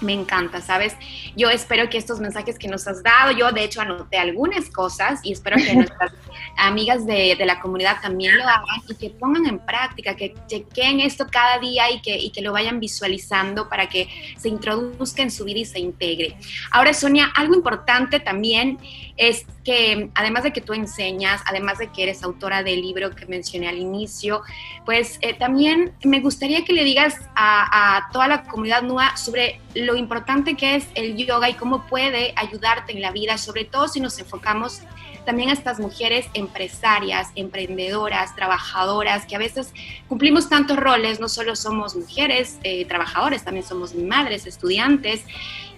me 0.01 0.13
encanta, 0.13 0.61
¿sabes? 0.61 0.95
Yo 1.35 1.49
espero 1.49 1.89
que 1.89 1.97
estos 1.97 2.19
mensajes 2.19 2.59
que 2.59 2.67
nos 2.67 2.87
has 2.87 3.03
dado, 3.03 3.31
yo 3.31 3.51
de 3.51 3.63
hecho 3.63 3.81
anoté 3.81 4.17
algunas 4.17 4.69
cosas 4.69 5.19
y 5.23 5.31
espero 5.31 5.57
que 5.57 5.73
nuestras 5.75 6.11
amigas 6.57 7.05
de, 7.05 7.35
de, 7.37 7.45
la 7.45 7.59
comunidad 7.59 8.01
también 8.01 8.37
lo 8.37 8.43
hagan 8.43 8.81
y 8.87 8.95
que 8.95 9.09
pongan 9.09 9.45
en 9.45 9.59
práctica, 9.59 10.15
que 10.15 10.33
chequen 10.47 10.99
esto 10.99 11.27
cada 11.29 11.59
día 11.59 11.91
y 11.91 12.01
que, 12.01 12.17
y 12.17 12.31
que 12.31 12.41
lo 12.41 12.51
vayan 12.51 12.79
visualizando 12.79 13.69
para 13.69 13.87
que 13.87 14.09
se 14.37 14.49
introduzca 14.49 15.21
en 15.21 15.31
su 15.31 15.45
vida 15.45 15.59
y 15.59 15.65
se 15.65 15.79
integre. 15.79 16.37
Ahora, 16.71 16.93
Sonia, 16.93 17.31
algo 17.35 17.55
importante 17.55 18.19
también 18.19 18.77
es 19.17 19.45
que 19.63 20.09
además 20.15 20.43
de 20.43 20.51
que 20.51 20.61
tú 20.61 20.73
enseñas, 20.73 21.41
además 21.45 21.77
de 21.77 21.87
que 21.91 22.03
eres 22.03 22.23
autora 22.23 22.63
del 22.63 22.81
libro 22.81 23.11
que 23.11 23.25
mencioné 23.25 23.69
al 23.69 23.77
inicio, 23.77 24.41
pues 24.85 25.17
eh, 25.21 25.33
también 25.33 25.93
me 26.03 26.19
gustaría 26.19 26.65
que 26.65 26.73
le 26.73 26.83
digas 26.83 27.15
a, 27.35 28.09
toda 28.11 28.27
la 28.27 28.43
comunidad 28.43 28.83
NUA 28.83 29.15
sobre 29.15 29.59
lo 29.73 29.95
importante 29.95 30.55
que 30.55 30.75
es 30.75 30.87
el 30.95 31.15
yoga 31.15 31.49
y 31.49 31.53
cómo 31.53 31.87
puede 31.87 32.33
ayudarte 32.35 32.91
en 32.91 33.01
la 33.01 33.11
vida, 33.11 33.37
sobre 33.37 33.65
todo 33.65 33.87
si 33.87 33.99
nos 33.99 34.19
enfocamos 34.19 34.81
también 35.25 35.49
a 35.49 35.53
estas 35.53 35.79
mujeres 35.79 36.25
empresarias, 36.33 37.29
emprendedoras, 37.35 38.35
trabajadoras, 38.35 39.25
que 39.25 39.37
a 39.37 39.39
veces 39.39 39.73
cumplimos 40.09 40.49
tantos 40.49 40.75
roles, 40.77 41.21
no 41.21 41.29
solo 41.29 41.55
somos 41.55 41.95
mujeres 41.95 42.59
eh, 42.63 42.83
trabajadoras, 42.85 43.45
también 43.45 43.65
somos 43.65 43.95
madres, 43.95 44.45
estudiantes. 44.45 45.23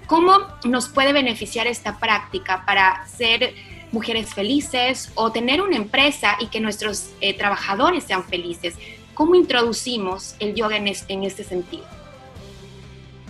¿Cómo 0.07 0.37
nos 0.63 0.89
puede 0.89 1.13
beneficiar 1.13 1.67
esta 1.67 1.99
práctica 1.99 2.63
para 2.65 3.05
ser 3.07 3.53
mujeres 3.95 4.34
felices 4.34 5.10
o 5.15 5.31
tener 5.31 5.62
una 5.62 5.77
empresa 5.77 6.36
y 6.39 6.47
que 6.47 6.60
nuestros 6.60 7.10
eh, 7.21 7.34
trabajadores 7.34 8.03
sean 8.03 8.25
felices? 8.25 8.75
¿Cómo 9.13 9.36
introducimos 9.36 10.36
el 10.39 10.53
yoga 10.53 10.75
en, 10.75 10.88
en 11.08 11.23
este 11.23 11.43
sentido? 11.43 11.86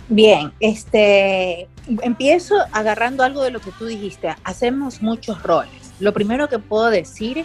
Bien, 0.08 0.52
este, 0.60 1.68
empiezo 2.02 2.56
agarrando 2.72 3.22
algo 3.22 3.42
de 3.42 3.52
lo 3.52 3.60
que 3.60 3.70
tú 3.72 3.86
dijiste. 3.86 4.34
Hacemos 4.42 5.02
muchos 5.02 5.42
roles. 5.42 5.92
Lo 6.00 6.12
primero 6.12 6.48
que 6.48 6.58
puedo 6.58 6.90
decir 6.90 7.44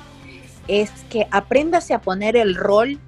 es 0.68 0.90
que 1.10 1.28
apréndase 1.32 1.94
a 1.94 2.02
poner 2.02 2.36
el 2.36 2.56
rol 2.56 3.00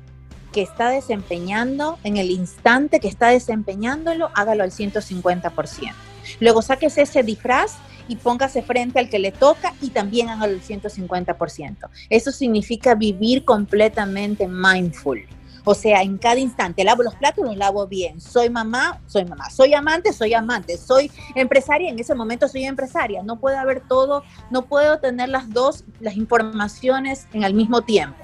que 0.51 0.61
está 0.61 0.89
desempeñando 0.89 1.97
en 2.03 2.17
el 2.17 2.29
instante 2.29 2.99
que 2.99 3.07
está 3.07 3.29
desempeñándolo, 3.29 4.29
hágalo 4.35 4.63
al 4.63 4.71
150%. 4.71 5.91
Luego 6.39 6.61
saques 6.61 6.97
ese 6.97 7.23
disfraz 7.23 7.77
y 8.07 8.15
póngase 8.17 8.61
frente 8.61 8.99
al 8.99 9.09
que 9.09 9.19
le 9.19 9.31
toca 9.31 9.73
y 9.81 9.89
también 9.89 10.29
hágalo 10.29 10.53
al 10.53 10.61
150%. 10.61 11.89
Eso 12.09 12.31
significa 12.31 12.95
vivir 12.95 13.45
completamente 13.45 14.47
mindful. 14.47 15.25
O 15.65 15.73
sea, 15.73 16.01
en 16.01 16.17
cada 16.17 16.39
instante, 16.39 16.83
lavo 16.83 17.03
los 17.03 17.15
platos, 17.15 17.45
los 17.45 17.55
lavo 17.55 17.87
bien. 17.87 18.19
Soy 18.19 18.49
mamá, 18.49 18.99
soy 19.07 19.23
mamá. 19.23 19.49
Soy 19.49 19.73
amante, 19.73 20.11
soy 20.11 20.33
amante. 20.33 20.77
Soy 20.77 21.09
empresaria, 21.35 21.89
en 21.89 21.97
ese 21.97 22.13
momento 22.15 22.49
soy 22.49 22.65
empresaria. 22.65 23.23
No 23.23 23.39
puede 23.39 23.57
haber 23.57 23.81
todo, 23.87 24.23
no 24.51 24.65
puedo 24.65 24.99
tener 24.99 25.29
las 25.29 25.49
dos, 25.49 25.85
las 26.01 26.17
informaciones 26.17 27.27
en 27.31 27.43
el 27.43 27.53
mismo 27.53 27.81
tiempo. 27.81 28.17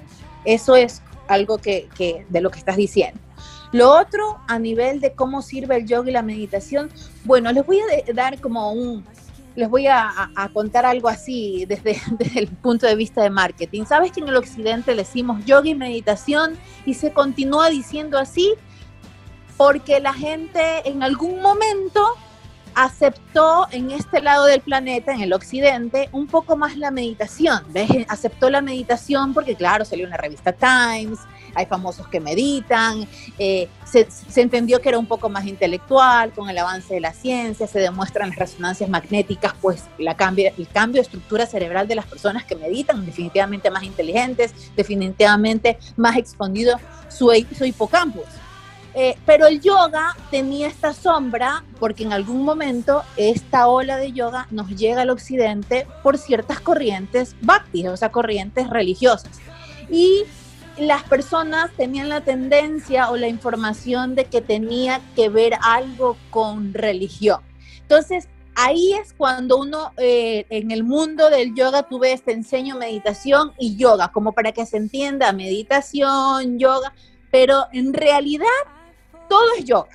Eso 0.44 0.76
es 0.76 1.02
algo 1.30 1.60
que, 1.60 1.88
que 1.96 2.26
de 2.28 2.42
lo 2.42 2.50
que 2.50 2.60
estás 2.60 2.76
diciendo. 2.76 3.22
Lo 3.72 3.92
otro, 3.92 4.40
a 4.48 4.60
nivel 4.60 5.00
de 5.00 5.14
cómo 5.14 5.42
sirve 5.42 5.78
el 5.78 5.86
yoga 5.86 6.10
y 6.10 6.14
la 6.14 6.24
meditación, 6.24 6.90
bueno, 7.24 7.52
les 7.52 7.66
voy 7.66 7.80
a 7.80 8.14
dar 8.14 8.42
como 8.42 8.72
un, 8.74 9.06
les 9.60 9.70
voy 9.70 9.88
a, 9.88 10.32
contar 10.54 10.86
algo 10.86 11.10
así 11.10 11.66
desde, 11.68 12.02
el 12.36 12.48
punto 12.48 12.88
de 12.88 12.96
vista 12.96 13.22
de 13.22 13.30
marketing. 13.30 13.86
¿Sabes 13.86 14.12
que 14.12 14.22
en 14.22 14.30
el 14.30 14.36
occidente 14.36 14.96
le 14.96 15.04
decimos 15.04 15.46
yoga 15.46 15.68
y 15.68 15.76
meditación 15.76 16.58
y 16.86 16.94
se 16.94 17.12
continúa 17.12 17.70
diciendo 17.70 18.18
así? 18.18 18.56
Porque 19.58 20.00
la 20.00 20.14
gente 20.14 20.62
en 20.86 21.04
algún 21.04 21.42
momento 21.42 22.16
aceptó 22.74 23.68
en 23.72 23.92
este 23.92 24.22
lado 24.22 24.46
del 24.46 24.62
planeta, 24.62 25.12
en 25.12 25.22
el 25.22 25.34
occidente, 25.34 26.08
un 26.14 26.28
poco 26.28 26.56
más 26.56 26.78
la 26.78 26.92
meditación. 26.92 27.64
¿ves? 27.70 27.90
Aceptó 28.08 28.50
la 28.50 28.62
meditación 28.62 29.34
porque, 29.34 29.56
claro, 29.56 29.84
salió 29.84 30.08
una 30.08 30.18
revista 30.18 30.54
Times, 30.54 31.20
hay 31.56 31.66
famosos 31.66 32.08
que 32.08 32.20
meditan, 32.20 33.08
eh, 33.38 33.68
se, 33.86 34.08
entendió 34.36 34.82
que 34.82 34.90
era 34.90 35.00
un 35.00 35.06
poco 35.06 35.30
más 35.30 35.46
intelectual 35.46 36.32
con 36.32 36.50
el 36.50 36.58
avance 36.58 36.94
de 36.94 37.00
la 37.00 37.14
ciencia, 37.14 37.68
se 37.68 37.80
demuestran 37.80 38.30
las 38.30 38.38
resonancias 38.38 38.90
magnéticas, 38.90 39.54
pues 39.62 39.84
la 39.98 40.16
cambio, 40.16 40.52
el 40.58 40.68
cambio 40.68 41.02
de 41.02 41.04
estructura 41.04 41.46
cerebral 41.46 41.88
de 41.88 41.96
las 41.96 42.06
personas 42.06 42.46
que 42.46 42.56
meditan, 42.56 43.06
definitivamente 43.06 43.70
más 43.72 43.84
inteligentes, 43.84 44.54
definitivamente 44.76 45.78
más 45.96 46.18
expandido 46.18 46.80
su, 47.10 47.32
su 47.58 47.66
hipocampus. 47.66 48.26
Eh, 48.96 49.18
pero 49.26 49.46
el 49.46 49.62
yoga 49.62 50.16
tenía 50.32 50.68
esta 50.68 50.94
sombra 50.94 51.64
porque 51.80 52.04
en 52.04 52.12
algún 52.12 52.44
momento 52.44 53.04
esta 53.18 53.68
ola 53.68 53.98
de 53.98 54.12
yoga 54.14 54.48
nos 54.50 54.68
llega 54.70 55.04
al 55.04 55.12
occidente 55.12 55.86
por 56.02 56.18
ciertas 56.18 56.60
corrientes 56.60 57.36
bhakti, 57.42 57.88
o 57.88 57.96
sea, 57.96 58.10
corrientes 58.10 58.70
religiosas. 58.70 59.40
Y 59.92 60.24
las 60.80 61.04
personas 61.04 61.72
tenían 61.76 62.10
la 62.10 62.22
tendencia 62.22 63.12
o 63.12 63.18
la 63.18 63.28
información 63.28 64.16
de 64.16 64.26
que 64.26 64.42
tenía 64.42 65.02
que 65.16 65.30
ver 65.30 65.54
algo 65.62 66.18
con 66.30 66.74
religión. 66.74 67.42
Entonces, 67.82 68.28
ahí 68.56 68.94
es 68.94 69.14
cuando 69.14 69.58
uno 69.58 69.92
eh, 69.98 70.46
en 70.50 70.72
el 70.72 70.84
mundo 70.84 71.30
del 71.30 71.54
yoga 71.56 71.84
tú 71.84 72.00
ves, 72.00 72.24
te 72.24 72.32
enseño 72.32 72.78
meditación 72.78 73.52
y 73.58 73.76
yoga, 73.76 74.12
como 74.12 74.32
para 74.32 74.52
que 74.52 74.66
se 74.66 74.78
entienda 74.78 75.32
meditación, 75.34 76.60
yoga, 76.60 76.94
pero 77.32 77.66
en 77.74 77.94
realidad 77.94 78.48
todo 79.28 79.48
es 79.58 79.66
yoga. 79.66 79.90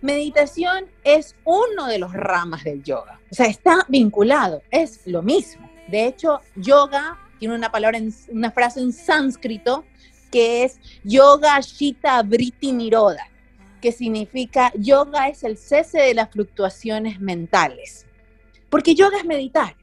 Meditación 0.00 0.86
es 1.02 1.34
uno 1.44 1.86
de 1.86 1.98
los 1.98 2.12
ramas 2.12 2.62
del 2.64 2.82
yoga. 2.82 3.20
O 3.30 3.34
sea, 3.34 3.46
está 3.46 3.86
vinculado, 3.88 4.62
es 4.70 5.06
lo 5.06 5.22
mismo. 5.22 5.68
De 5.88 6.06
hecho, 6.06 6.40
yoga 6.56 7.18
tiene 7.44 7.56
una 7.56 7.70
palabra, 7.70 7.98
una 8.32 8.50
frase 8.50 8.80
en 8.80 8.90
sánscrito 8.90 9.84
que 10.32 10.64
es 10.64 10.80
yoga 11.02 11.60
shita 11.60 12.22
briti 12.22 12.72
niroda, 12.72 13.28
que 13.82 13.92
significa 13.92 14.72
yoga 14.78 15.28
es 15.28 15.44
el 15.44 15.58
cese 15.58 15.98
de 15.98 16.14
las 16.14 16.30
fluctuaciones 16.30 17.20
mentales. 17.20 18.06
Porque 18.70 18.94
yoga 18.94 19.18
es 19.18 19.26
meditar. 19.26 19.76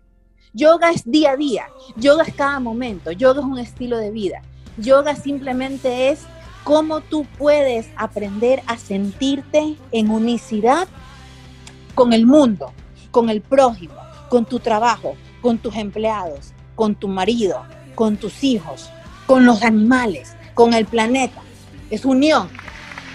Yoga 0.53 0.89
es 0.89 1.03
día 1.05 1.33
a 1.33 1.37
día, 1.37 1.67
yoga 1.97 2.23
es 2.23 2.33
cada 2.33 2.59
momento, 2.59 3.11
yoga 3.11 3.41
es 3.41 3.45
un 3.45 3.59
estilo 3.59 3.97
de 3.97 4.09
vida. 4.09 4.41
Yoga 4.77 5.15
simplemente 5.15 6.09
es 6.09 6.21
cómo 6.63 7.01
tú 7.01 7.27
puedes 7.37 7.89
aprender 7.95 8.63
a 8.65 8.75
sentirte 8.79 9.77
en 9.91 10.09
unicidad 10.09 10.87
con 11.93 12.11
el 12.11 12.25
mundo, 12.25 12.73
con 13.11 13.29
el 13.29 13.41
prójimo, 13.41 14.01
con 14.29 14.45
tu 14.45 14.59
trabajo, 14.59 15.15
con 15.43 15.59
tus 15.59 15.75
empleados, 15.75 16.55
con 16.75 16.95
tu 16.95 17.07
marido, 17.07 17.63
con 17.95 18.17
tus 18.17 18.43
hijos, 18.43 18.89
con 19.25 19.45
los 19.45 19.63
animales, 19.63 20.35
con 20.53 20.73
el 20.73 20.85
planeta. 20.85 21.41
Es 21.89 22.05
unión. 22.05 22.49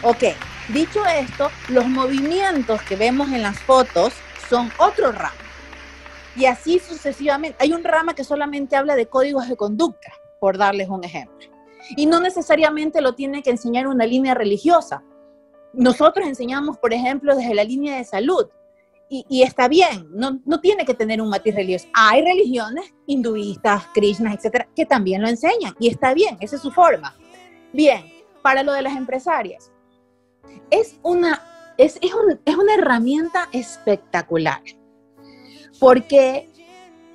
Ok, 0.03 0.25
dicho 0.73 1.05
esto, 1.07 1.51
los 1.69 1.87
movimientos 1.87 2.81
que 2.83 2.97
vemos 2.97 3.31
en 3.31 3.43
las 3.43 3.59
fotos 3.61 4.13
son 4.49 4.71
otro 4.79 5.13
rama. 5.13 5.35
Y 6.37 6.45
así 6.45 6.79
sucesivamente. 6.79 7.57
Hay 7.61 7.73
un 7.73 7.83
rama 7.83 8.15
que 8.15 8.25
solamente 8.25 8.77
habla 8.77 8.95
de 8.95 9.07
códigos 9.07 9.49
de 9.49 9.57
conducta, 9.57 10.13
por 10.39 10.59
darles 10.59 10.89
un 10.89 11.03
ejemplo. 11.03 11.49
Y 11.97 12.07
no 12.07 12.21
necesariamente 12.21 13.01
lo 13.01 13.15
tiene 13.15 13.43
que 13.43 13.51
enseñar 13.51 13.87
una 13.87 14.05
línea 14.07 14.35
religiosa. 14.35 15.03
Nosotros 15.73 16.27
enseñamos, 16.27 16.79
por 16.79 16.93
ejemplo, 16.93 17.35
desde 17.35 17.55
la 17.55 17.65
línea 17.65 17.97
de 17.97 18.05
salud. 18.05 18.49
Y, 19.09 19.43
está 19.43 19.69
bien, 19.69 20.09
no, 20.11 20.41
no, 20.45 20.61
tiene 20.61 20.85
que 20.85 20.93
tener 20.93 21.23
un 21.23 21.29
matiz 21.29 21.55
religioso. 21.55 21.87
Hay 21.95 22.23
religiones 22.23 22.93
hinduistas, 23.07 23.87
krishnas, 23.95 24.35
etcétera, 24.35 24.69
que 24.75 24.85
también 24.85 25.23
lo 25.23 25.29
enseñan. 25.29 25.77
Y 25.79 25.87
está 25.89 26.13
bien, 26.13 26.37
esa 26.41 26.57
es 26.57 26.63
su 26.63 26.73
forma. 26.73 27.17
Bien, 27.73 28.05
para 28.43 28.65
lo 28.65 28.73
de 28.73 28.83
las 28.83 28.97
empresarias. 28.97 29.71
Es 30.71 30.97
una, 31.05 31.41
es, 31.79 31.99
es, 32.03 32.11
es 32.45 32.57
una 32.57 32.75
herramienta 32.75 33.49
espectacular. 33.53 34.61
Porque 35.79 36.51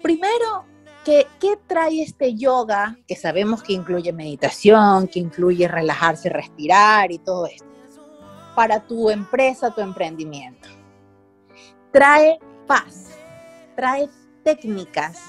primero 0.02 0.66
¿Qué, 1.04 1.26
trae 1.66 2.04
este 2.04 2.36
yoga 2.36 2.96
que 3.08 3.16
sabemos 3.16 3.64
que 3.64 3.74
incluye 3.74 4.14
meditación, 4.14 5.08
que 5.08 5.20
incluye 5.20 5.68
relajarse, 5.68 6.30
respirar 6.30 7.12
y 7.12 7.18
todo 7.18 7.48
esto? 7.48 7.66
Para 8.56 8.86
tu 8.86 9.10
empresa, 9.10 9.74
tu 9.74 9.82
emprendimiento. 9.82 10.61
Trae 11.92 12.40
paz, 12.68 13.10
trae 13.76 14.10
técnicas 14.44 15.20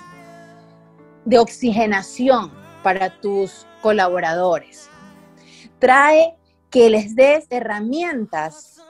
de 1.24 1.38
oxigenación 1.38 2.52
para 2.82 3.20
tus 3.20 3.66
colaboradores. 3.80 4.88
Trae 5.78 6.36
que 6.70 6.88
les 6.90 7.14
des 7.14 7.46
herramientas 7.50 8.80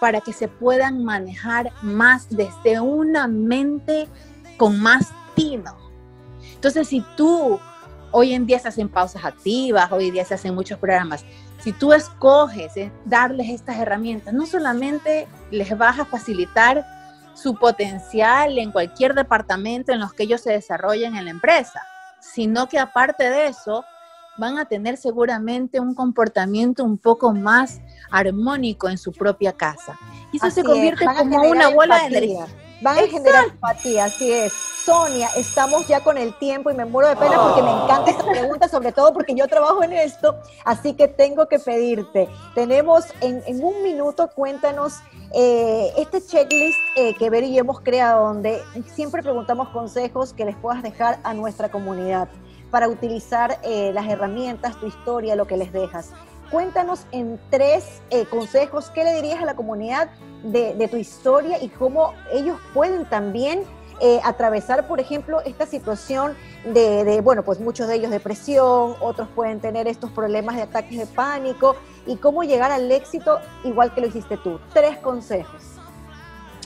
para 0.00 0.20
que 0.20 0.32
se 0.32 0.48
puedan 0.48 1.04
manejar 1.04 1.72
más 1.82 2.28
desde 2.30 2.80
una 2.80 3.26
mente 3.26 4.08
con 4.56 4.80
más 4.80 5.12
tino 5.34 5.86
entonces, 6.66 6.88
si 6.88 7.04
tú 7.16 7.60
hoy 8.10 8.32
en 8.32 8.46
día 8.46 8.58
se 8.58 8.68
hacen 8.68 8.88
pausas 8.88 9.24
activas, 9.24 9.92
hoy 9.92 10.08
en 10.08 10.14
día 10.14 10.24
se 10.24 10.34
hacen 10.34 10.54
muchos 10.54 10.78
programas, 10.78 11.24
si 11.60 11.72
tú 11.72 11.92
escoges 11.92 12.76
eh, 12.76 12.90
darles 13.04 13.50
estas 13.50 13.76
herramientas, 13.76 14.32
no 14.32 14.46
solamente 14.46 15.28
les 15.50 15.76
vas 15.76 15.98
a 15.98 16.04
facilitar 16.04 16.84
su 17.36 17.54
potencial 17.54 18.58
en 18.58 18.72
cualquier 18.72 19.14
departamento 19.14 19.92
en 19.92 20.00
los 20.00 20.12
que 20.12 20.24
ellos 20.24 20.40
se 20.40 20.52
desarrollen 20.52 21.16
en 21.16 21.26
la 21.26 21.30
empresa, 21.30 21.80
sino 22.20 22.68
que 22.68 22.78
aparte 22.78 23.28
de 23.28 23.46
eso, 23.46 23.84
van 24.38 24.58
a 24.58 24.66
tener 24.66 24.96
seguramente 24.96 25.80
un 25.80 25.94
comportamiento 25.94 26.84
un 26.84 26.98
poco 26.98 27.32
más 27.32 27.80
armónico 28.10 28.88
en 28.88 28.98
su 28.98 29.12
propia 29.12 29.52
casa. 29.52 29.98
Y 30.32 30.36
eso 30.38 30.50
se 30.50 30.62
convierte 30.62 31.06
como 31.06 31.42
una 31.42 31.68
bola 31.68 32.00
de 32.00 32.06
energía 32.06 32.46
van 32.80 32.98
a 32.98 33.06
generar 33.06 33.44
empatía, 33.44 34.04
así 34.04 34.30
es. 34.30 34.52
Sonia, 34.52 35.28
estamos 35.36 35.88
ya 35.88 36.00
con 36.00 36.16
el 36.16 36.32
tiempo 36.38 36.70
y 36.70 36.74
me 36.74 36.84
muero 36.84 37.08
de 37.08 37.16
pena 37.16 37.42
porque 37.42 37.62
me 37.62 37.72
encanta 37.72 38.10
esta 38.10 38.24
pregunta, 38.24 38.68
sobre 38.68 38.92
todo 38.92 39.12
porque 39.12 39.34
yo 39.34 39.48
trabajo 39.48 39.82
en 39.82 39.92
esto, 39.92 40.36
así 40.64 40.94
que 40.94 41.08
tengo 41.08 41.48
que 41.48 41.58
pedirte. 41.58 42.28
Tenemos 42.54 43.04
en, 43.20 43.42
un 43.64 43.82
minuto, 43.82 44.30
cuéntanos 44.32 45.00
eh, 45.34 45.92
este 45.96 46.24
checklist 46.24 46.78
eh, 46.94 47.14
que 47.14 47.30
Ver 47.30 47.44
y 47.44 47.54
yo 47.54 47.60
hemos 47.60 47.80
creado, 47.80 48.28
donde 48.28 48.62
siempre 48.94 49.22
preguntamos 49.22 49.70
consejos 49.70 50.32
que 50.32 50.44
les 50.44 50.56
puedas 50.56 50.82
dejar 50.82 51.18
a 51.24 51.34
nuestra 51.34 51.68
comunidad 51.68 52.28
para 52.70 52.88
utilizar 52.88 53.58
eh, 53.64 53.90
las 53.92 54.06
herramientas, 54.08 54.78
tu 54.78 54.86
historia, 54.86 55.34
lo 55.34 55.46
que 55.46 55.56
les 55.56 55.72
dejas. 55.72 56.10
Cuéntanos 56.50 57.06
en 57.12 57.40
tres 57.50 58.02
consejos, 58.30 58.90
¿qué 58.90 59.04
le 59.04 59.14
dirías 59.14 59.42
a 59.42 59.44
la 59.44 59.56
comunidad 59.56 60.08
de, 60.42 60.88
tu 60.88 60.96
historia 60.96 61.62
y 61.62 61.68
cómo 61.68 62.14
ellos 62.32 62.58
pueden 62.72 63.04
también 63.06 63.64
eh, 64.00 64.20
atravesar, 64.24 64.86
por 64.86 65.00
ejemplo, 65.00 65.40
esta 65.40 65.66
situación 65.66 66.36
de, 66.64 67.20
bueno, 67.22 67.42
pues 67.42 67.60
muchos 67.60 67.88
de 67.88 67.94
ellos 67.94 68.10
depresión, 68.10 68.94
otros 69.00 69.28
pueden 69.34 69.60
tener 69.60 69.88
estos 69.88 70.10
problemas 70.10 70.56
de 70.56 70.62
ataques 70.62 70.98
de 70.98 71.06
pánico 71.06 71.76
y 72.06 72.16
cómo 72.16 72.42
llegar 72.44 72.70
al 72.70 72.90
éxito 72.92 73.40
igual 73.64 73.94
que 73.94 74.02
lo 74.02 74.06
hiciste 74.08 74.36
tú. 74.36 74.60
Tres 74.74 74.98
consejos. 74.98 75.62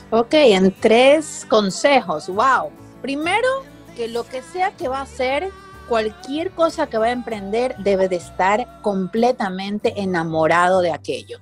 Ok, 0.09 0.33
en 0.33 0.73
tres 0.73 1.45
consejos, 1.49 2.27
wow. 2.27 2.69
Primero, 3.01 3.47
que 3.95 4.09
lo 4.09 4.25
que 4.25 4.41
sea 4.41 4.71
que 4.71 4.89
va 4.89 4.99
a 4.99 5.03
hacer, 5.03 5.49
cualquier 5.91 6.51
cosa 6.51 6.87
que 6.87 6.97
va 6.97 7.07
a 7.07 7.11
emprender, 7.11 7.75
debe 7.79 8.07
de 8.07 8.15
estar 8.15 8.79
completamente 8.81 10.01
enamorado 10.01 10.79
de 10.79 10.93
aquello. 10.93 11.39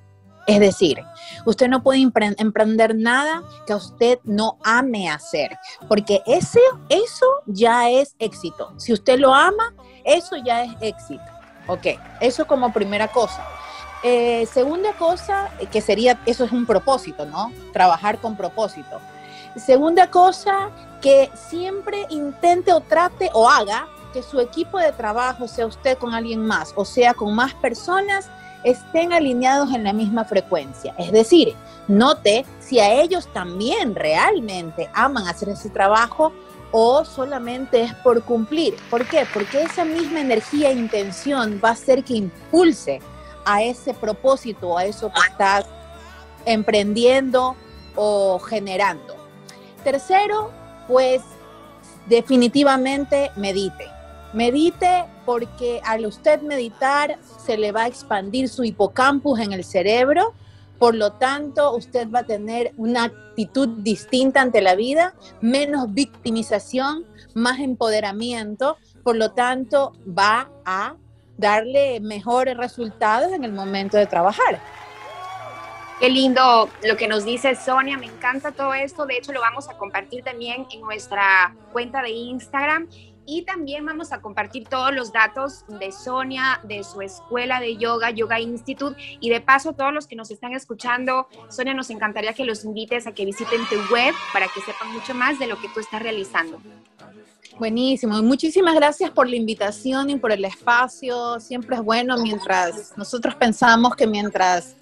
Es 0.48 0.60
decir, 0.60 1.04
usted 1.46 1.68
no 1.68 1.84
puede 1.84 2.00
emprender 2.00 2.96
nada 2.96 3.44
que 3.68 3.76
usted 3.76 4.18
no 4.24 4.58
ame 4.64 5.08
hacer, 5.08 5.56
porque 5.88 6.24
ese, 6.26 6.62
eso 6.90 7.28
ya 7.46 7.92
es 7.92 8.16
éxito. 8.18 8.74
Si 8.78 8.92
usted 8.92 9.20
lo 9.20 9.36
ama, 9.36 9.72
eso 10.04 10.36
ya 10.44 10.64
es 10.64 10.72
éxito. 10.82 11.22
Ok, 11.68 11.86
eso 12.20 12.48
como 12.48 12.74
primera 12.74 13.08
cosa. 13.08 13.46
Eh, 14.02 14.48
segunda 14.52 14.94
cosa, 14.94 15.52
que 15.72 15.80
sería, 15.80 16.20
eso 16.26 16.44
es 16.44 16.52
un 16.52 16.66
propósito, 16.66 17.28
¿no? 17.28 17.52
Trabajar 17.72 18.18
con 18.18 18.36
propósito. 18.36 19.00
Segunda 19.56 20.10
cosa, 20.10 20.72
que 21.02 21.30
siempre 21.36 22.08
intente 22.10 22.74
o 22.74 22.82
trate 22.82 23.30
o 23.34 23.48
haga 23.48 23.88
que 24.14 24.24
su 24.24 24.40
equipo 24.40 24.80
de 24.80 24.92
trabajo, 24.92 25.48
sea 25.48 25.66
usted 25.68 25.98
con 25.98 26.14
alguien 26.14 26.46
más 26.46 26.74
o 26.76 26.86
sea 26.86 27.14
con 27.14 27.36
más 27.36 27.54
personas, 27.56 28.30
estén 28.64 29.14
alineados 29.14 29.74
en 29.74 29.84
la 29.84 29.94
misma 29.94 30.26
frecuencia. 30.26 30.94
Es 30.98 31.12
decir, 31.12 31.56
note 31.88 32.46
si 32.60 32.80
a 32.80 32.92
ellos 33.02 33.28
también 33.34 33.96
realmente 33.96 34.90
aman 34.94 35.28
hacer 35.28 35.50
ese 35.50 35.70
trabajo 35.70 36.34
o 36.72 37.04
solamente 37.06 37.82
es 37.82 37.94
por 37.96 38.22
cumplir. 38.24 38.76
¿Por 38.90 39.06
qué? 39.08 39.26
Porque 39.34 39.64
esa 39.64 39.86
misma 39.86 40.22
energía 40.22 40.70
e 40.70 40.74
intención 40.74 41.60
va 41.64 41.70
a 41.70 41.74
hacer 41.74 42.04
que 42.04 42.16
impulse 42.16 43.02
a 43.46 43.64
ese 43.64 43.94
propósito, 43.94 44.78
a 44.78 44.86
eso 44.86 45.12
que 45.12 45.20
estás 45.28 45.66
emprendiendo 46.46 47.56
o 47.96 48.40
generando. 48.40 49.16
Tercero, 49.84 50.52
pues 50.88 51.22
definitivamente 52.08 53.32
medite. 53.36 53.99
Medite 54.34 55.06
porque 55.26 55.82
al 55.84 56.06
usted 56.06 56.42
meditar 56.42 57.18
se 57.44 57.58
le 57.58 57.72
va 57.72 57.84
a 57.84 57.88
expandir 57.88 58.48
su 58.48 58.64
hipocampus 58.64 59.40
en 59.40 59.54
el 59.54 59.64
cerebro, 59.64 60.34
por 60.78 60.96
lo 60.96 61.14
tanto 61.14 61.76
usted 61.76 62.10
va 62.10 62.20
a 62.20 62.26
tener 62.26 62.74
una 62.78 63.06
actitud 63.06 63.68
distinta 63.80 64.42
ante 64.42 64.62
la 64.62 64.76
vida, 64.76 65.14
menos 65.42 65.94
victimización, 65.94 67.06
más 67.34 67.60
empoderamiento, 67.60 68.78
por 69.04 69.16
lo 69.16 69.32
tanto 69.32 69.94
va 70.08 70.50
a 70.64 70.96
darle 71.38 72.00
mejores 72.00 72.56
resultados 72.56 73.34
en 73.34 73.44
el 73.44 73.52
momento 73.52 73.98
de 73.98 74.06
trabajar. 74.06 74.62
Qué 76.00 76.10
lindo 76.10 76.70
lo 76.84 76.96
que 76.96 77.10
nos 77.10 77.26
dice 77.26 77.56
Sonia, 77.56 77.98
me 77.98 78.06
encanta 78.06 78.54
todo 78.54 78.74
esto, 78.74 79.06
de 79.06 79.18
hecho 79.18 79.34
lo 79.34 79.42
vamos 79.42 79.68
a 79.68 79.74
compartir 79.74 80.24
también 80.24 80.66
en 80.72 80.80
nuestra 80.80 81.54
cuenta 81.74 82.02
de 82.02 82.12
Instagram 82.12 82.88
y 83.30 83.44
también 83.44 83.86
vamos 83.86 84.12
a 84.12 84.22
compartir 84.22 84.68
todos 84.68 84.92
los 84.92 85.14
datos 85.14 85.64
de 85.68 85.92
Sonia, 85.92 86.60
de 86.64 86.84
su 86.84 87.00
escuela 87.02 87.60
de 87.60 87.78
yoga, 87.78 88.10
Yoga 88.10 88.40
Institute. 88.40 89.00
Y 89.20 89.30
de 89.30 89.40
paso, 89.40 89.74
todos 89.74 89.94
los 89.94 90.08
que 90.08 90.16
nos 90.16 90.32
están 90.32 90.54
escuchando, 90.54 91.28
Sonia, 91.48 91.76
nos 91.76 91.92
encantaría 91.92 92.34
que 92.34 92.44
los 92.44 92.66
invites 92.66 93.06
a 93.06 93.12
que 93.12 93.26
visiten 93.26 93.62
tu 93.70 93.76
web 93.94 94.16
para 94.34 94.48
que 94.48 94.62
sepan 94.62 94.92
mucho 94.94 95.14
más 95.14 95.38
de 95.38 95.46
lo 95.46 95.62
que 95.62 95.70
tú 95.70 95.80
estás 95.80 96.02
realizando. 96.02 96.60
Buenísimo, 97.60 98.20
muchísimas 98.24 98.74
gracias 98.74 99.12
por 99.12 99.30
la 99.30 99.36
invitación 99.36 100.10
y 100.10 100.16
por 100.16 100.32
el 100.32 100.44
espacio. 100.46 101.40
Siempre 101.40 101.76
es 101.76 101.84
bueno 101.84 102.18
mientras 102.18 102.98
nosotros 102.98 103.36
pensamos 103.36 103.96
que 103.96 104.08
mientras 104.08 104.76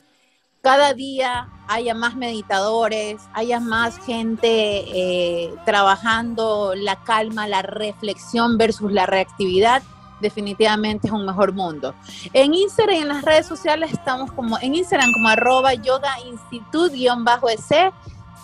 cada 0.61 0.93
día 0.93 1.49
haya 1.67 1.93
más 1.93 2.15
meditadores, 2.15 3.21
haya 3.33 3.59
más 3.59 3.99
gente 3.99 4.47
eh, 4.49 5.53
trabajando 5.65 6.73
la 6.75 6.95
calma, 7.03 7.47
la 7.47 7.61
reflexión 7.61 8.57
versus 8.57 8.91
la 8.91 9.05
reactividad, 9.05 9.83
definitivamente 10.19 11.07
es 11.07 11.13
un 11.13 11.25
mejor 11.25 11.53
mundo. 11.53 11.93
En 12.33 12.53
Instagram 12.53 12.95
y 12.95 12.99
en 12.99 13.07
las 13.09 13.23
redes 13.23 13.45
sociales 13.45 13.91
estamos 13.91 14.31
como 14.31 14.57
en 14.59 14.75
Instagram 14.75 15.11
como 15.13 15.29
arroba 15.29 15.73
yoga 15.73 16.19
institute-ec. 16.25 17.93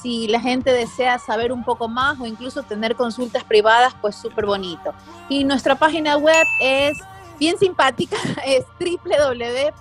Si 0.02 0.28
la 0.28 0.42
gente 0.42 0.74
desea 0.74 1.18
saber 1.18 1.54
un 1.54 1.64
poco 1.64 1.88
más 1.88 2.20
o 2.20 2.26
incluso 2.26 2.64
tener 2.64 2.96
consultas 2.96 3.46
privadas, 3.46 3.96
pues 4.02 4.18
súper 4.18 4.46
bonito. 4.46 4.94
Y 5.30 5.46
nuestra 5.46 5.76
página 5.76 6.18
web 6.18 6.46
es 6.60 6.98
bien 7.40 7.58
simpática, 7.58 8.18
es 8.46 8.66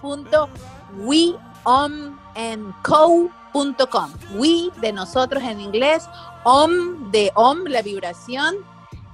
www.weom 0.03 2.22
en 2.35 2.73
co.com. 2.83 4.11
We 4.37 4.71
de 4.81 4.93
nosotros 4.93 5.43
en 5.43 5.61
inglés, 5.61 6.09
om 6.45 7.11
de 7.11 7.31
om, 7.35 7.65
la 7.67 7.83
vibración, 7.83 8.57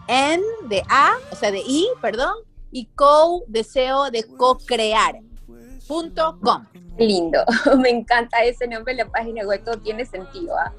en 0.06 0.40
de 0.68 0.82
a, 0.88 1.12
o 1.30 1.36
sea, 1.36 1.50
de 1.50 1.60
i, 1.60 1.88
perdón, 2.00 2.34
y 2.70 2.86
co, 2.94 3.42
deseo 3.46 4.10
de 4.10 4.24
co-crear. 4.24 5.20
Punto 5.86 6.38
com. 6.42 6.66
Lindo, 6.98 7.44
me 7.78 7.90
encanta 7.90 8.42
ese 8.42 8.66
nombre 8.66 8.92
la 8.94 9.06
página 9.06 9.46
web, 9.46 9.62
todo 9.64 9.78
tiene 9.78 10.04
sentido. 10.04 10.56
¿ah? 10.58 10.72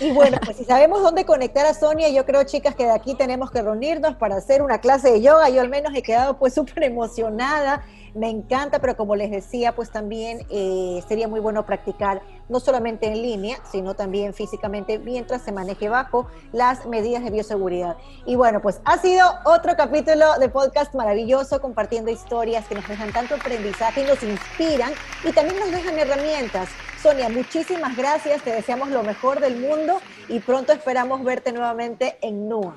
Y 0.00 0.10
bueno, 0.10 0.38
pues 0.44 0.56
si 0.56 0.64
sabemos 0.66 1.02
dónde 1.02 1.24
conectar 1.24 1.64
a 1.64 1.72
Sonia, 1.72 2.08
yo 2.10 2.26
creo, 2.26 2.42
chicas, 2.42 2.74
que 2.74 2.84
de 2.84 2.90
aquí 2.90 3.14
tenemos 3.14 3.50
que 3.50 3.62
reunirnos 3.62 4.16
para 4.16 4.36
hacer 4.36 4.60
una 4.60 4.78
clase 4.78 5.12
de 5.12 5.22
yoga. 5.22 5.48
Yo 5.48 5.60
al 5.60 5.68
menos 5.68 5.94
he 5.94 6.02
quedado 6.02 6.36
pues 6.36 6.54
súper 6.54 6.82
emocionada 6.82 7.84
me 8.14 8.28
encanta, 8.28 8.78
pero 8.78 8.96
como 8.96 9.16
les 9.16 9.30
decía, 9.30 9.74
pues 9.74 9.90
también 9.90 10.46
eh, 10.50 11.02
sería 11.08 11.28
muy 11.28 11.40
bueno 11.40 11.64
practicar 11.64 12.22
no 12.48 12.60
solamente 12.60 13.06
en 13.06 13.22
línea, 13.22 13.58
sino 13.70 13.94
también 13.94 14.34
físicamente 14.34 14.98
mientras 14.98 15.42
se 15.42 15.52
maneje 15.52 15.88
bajo 15.88 16.26
las 16.52 16.86
medidas 16.86 17.24
de 17.24 17.30
bioseguridad. 17.30 17.96
Y 18.26 18.36
bueno, 18.36 18.60
pues 18.60 18.80
ha 18.84 18.98
sido 18.98 19.26
otro 19.44 19.74
capítulo 19.76 20.38
de 20.38 20.48
podcast 20.48 20.94
maravilloso, 20.94 21.60
compartiendo 21.60 22.10
historias 22.10 22.66
que 22.66 22.74
nos 22.74 22.86
dejan 22.86 23.12
tanto 23.12 23.34
aprendizaje 23.34 24.02
y 24.02 24.04
nos 24.04 24.22
inspiran 24.22 24.92
y 25.24 25.32
también 25.32 25.58
nos 25.58 25.70
dejan 25.70 25.98
herramientas. 25.98 26.68
Sonia, 27.02 27.28
muchísimas 27.28 27.96
gracias, 27.96 28.42
te 28.42 28.52
deseamos 28.52 28.90
lo 28.90 29.02
mejor 29.02 29.40
del 29.40 29.56
mundo 29.56 30.00
y 30.28 30.40
pronto 30.40 30.72
esperamos 30.72 31.24
verte 31.24 31.52
nuevamente 31.52 32.18
en 32.20 32.48
NUA. 32.48 32.76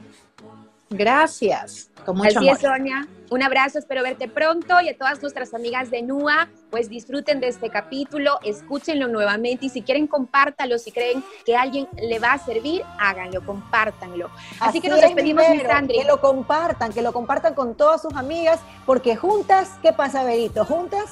Gracias. 0.90 1.90
Con 2.06 2.18
mucho 2.18 2.40
Así 2.40 2.50
es, 2.50 2.60
Sonia. 2.60 3.08
Un 3.30 3.42
abrazo, 3.42 3.80
espero 3.80 4.04
verte 4.04 4.28
pronto 4.28 4.80
y 4.82 4.90
a 4.90 4.98
todas 4.98 5.22
nuestras 5.22 5.54
amigas 5.54 5.90
de 5.90 6.04
NUA, 6.04 6.48
pues 6.70 6.90
disfruten 6.90 7.40
de 7.40 7.48
este 7.48 7.70
capítulo, 7.70 8.40
escúchenlo 8.44 9.08
nuevamente 9.08 9.66
y 9.66 9.70
si 9.70 9.82
quieren 9.82 10.06
compártalo, 10.06 10.78
si 10.78 10.92
creen 10.92 11.24
que 11.46 11.56
a 11.56 11.62
alguien 11.62 11.88
le 11.98 12.20
va 12.20 12.34
a 12.34 12.38
servir, 12.38 12.84
háganlo, 13.00 13.44
compártanlo. 13.46 14.30
Así, 14.60 14.80
que 14.80 14.90
nos 14.90 15.02
despedimos, 15.02 15.44
mi 15.50 15.60
Sandri. 15.62 16.00
Que 16.00 16.06
lo 16.06 16.22
compartan, 16.22 16.94
que 16.94 17.02
lo 17.02 17.14
compartan 17.14 17.56
con 17.56 17.76
todas 17.76 18.02
sus 18.02 18.14
amigas, 18.14 18.60
porque 18.86 19.16
juntas, 19.16 19.72
¿qué 19.82 19.92
pasa, 19.92 20.24
Berito? 20.24 20.64
Juntas 20.64 21.12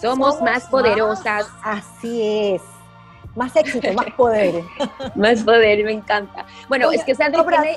somos, 0.00 0.42
más 0.42 0.64
poderosas. 0.66 1.46
así 1.62 2.22
es. 2.54 2.62
Más 3.34 3.54
éxito, 3.56 3.92
más 3.94 4.12
poder. 4.14 4.62
más 5.14 5.42
poder, 5.42 5.84
me 5.84 5.92
encanta. 5.92 6.44
Bueno, 6.68 6.90
es 6.92 7.02
que 7.04 7.14
Sandri 7.14 7.42
tiene... 7.42 7.76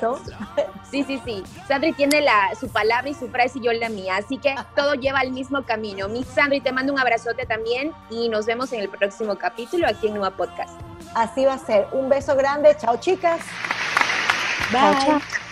Sí, 0.90 1.02
sí, 1.04 1.20
sí. 1.24 1.42
Sandri 1.66 1.92
tiene 1.92 2.20
la, 2.20 2.54
su 2.58 2.68
palabra 2.68 3.08
y 3.08 3.14
su 3.14 3.28
frase 3.28 3.58
y 3.58 3.62
yo 3.62 3.72
la 3.72 3.88
mía. 3.88 4.16
Así 4.16 4.38
que 4.38 4.54
todo 4.74 4.94
lleva 4.94 5.20
al 5.20 5.32
mismo 5.32 5.62
camino. 5.62 6.08
Mi 6.08 6.24
Sandri, 6.24 6.60
te 6.60 6.72
mando 6.72 6.92
un 6.92 6.98
abrazote 6.98 7.46
también 7.46 7.92
y 8.10 8.28
nos 8.28 8.46
vemos 8.46 8.72
en 8.72 8.80
el 8.80 8.88
próximo 8.88 9.36
capítulo 9.36 9.86
aquí 9.88 10.08
en 10.08 10.14
Nueva 10.14 10.36
Podcast. 10.36 10.78
Así 11.14 11.44
va 11.44 11.54
a 11.54 11.58
ser. 11.58 11.88
Un 11.92 12.08
beso 12.08 12.36
grande. 12.36 12.76
Chao, 12.78 12.98
chicas. 12.98 13.40
Bye. 14.70 15.06
chao. 15.06 15.45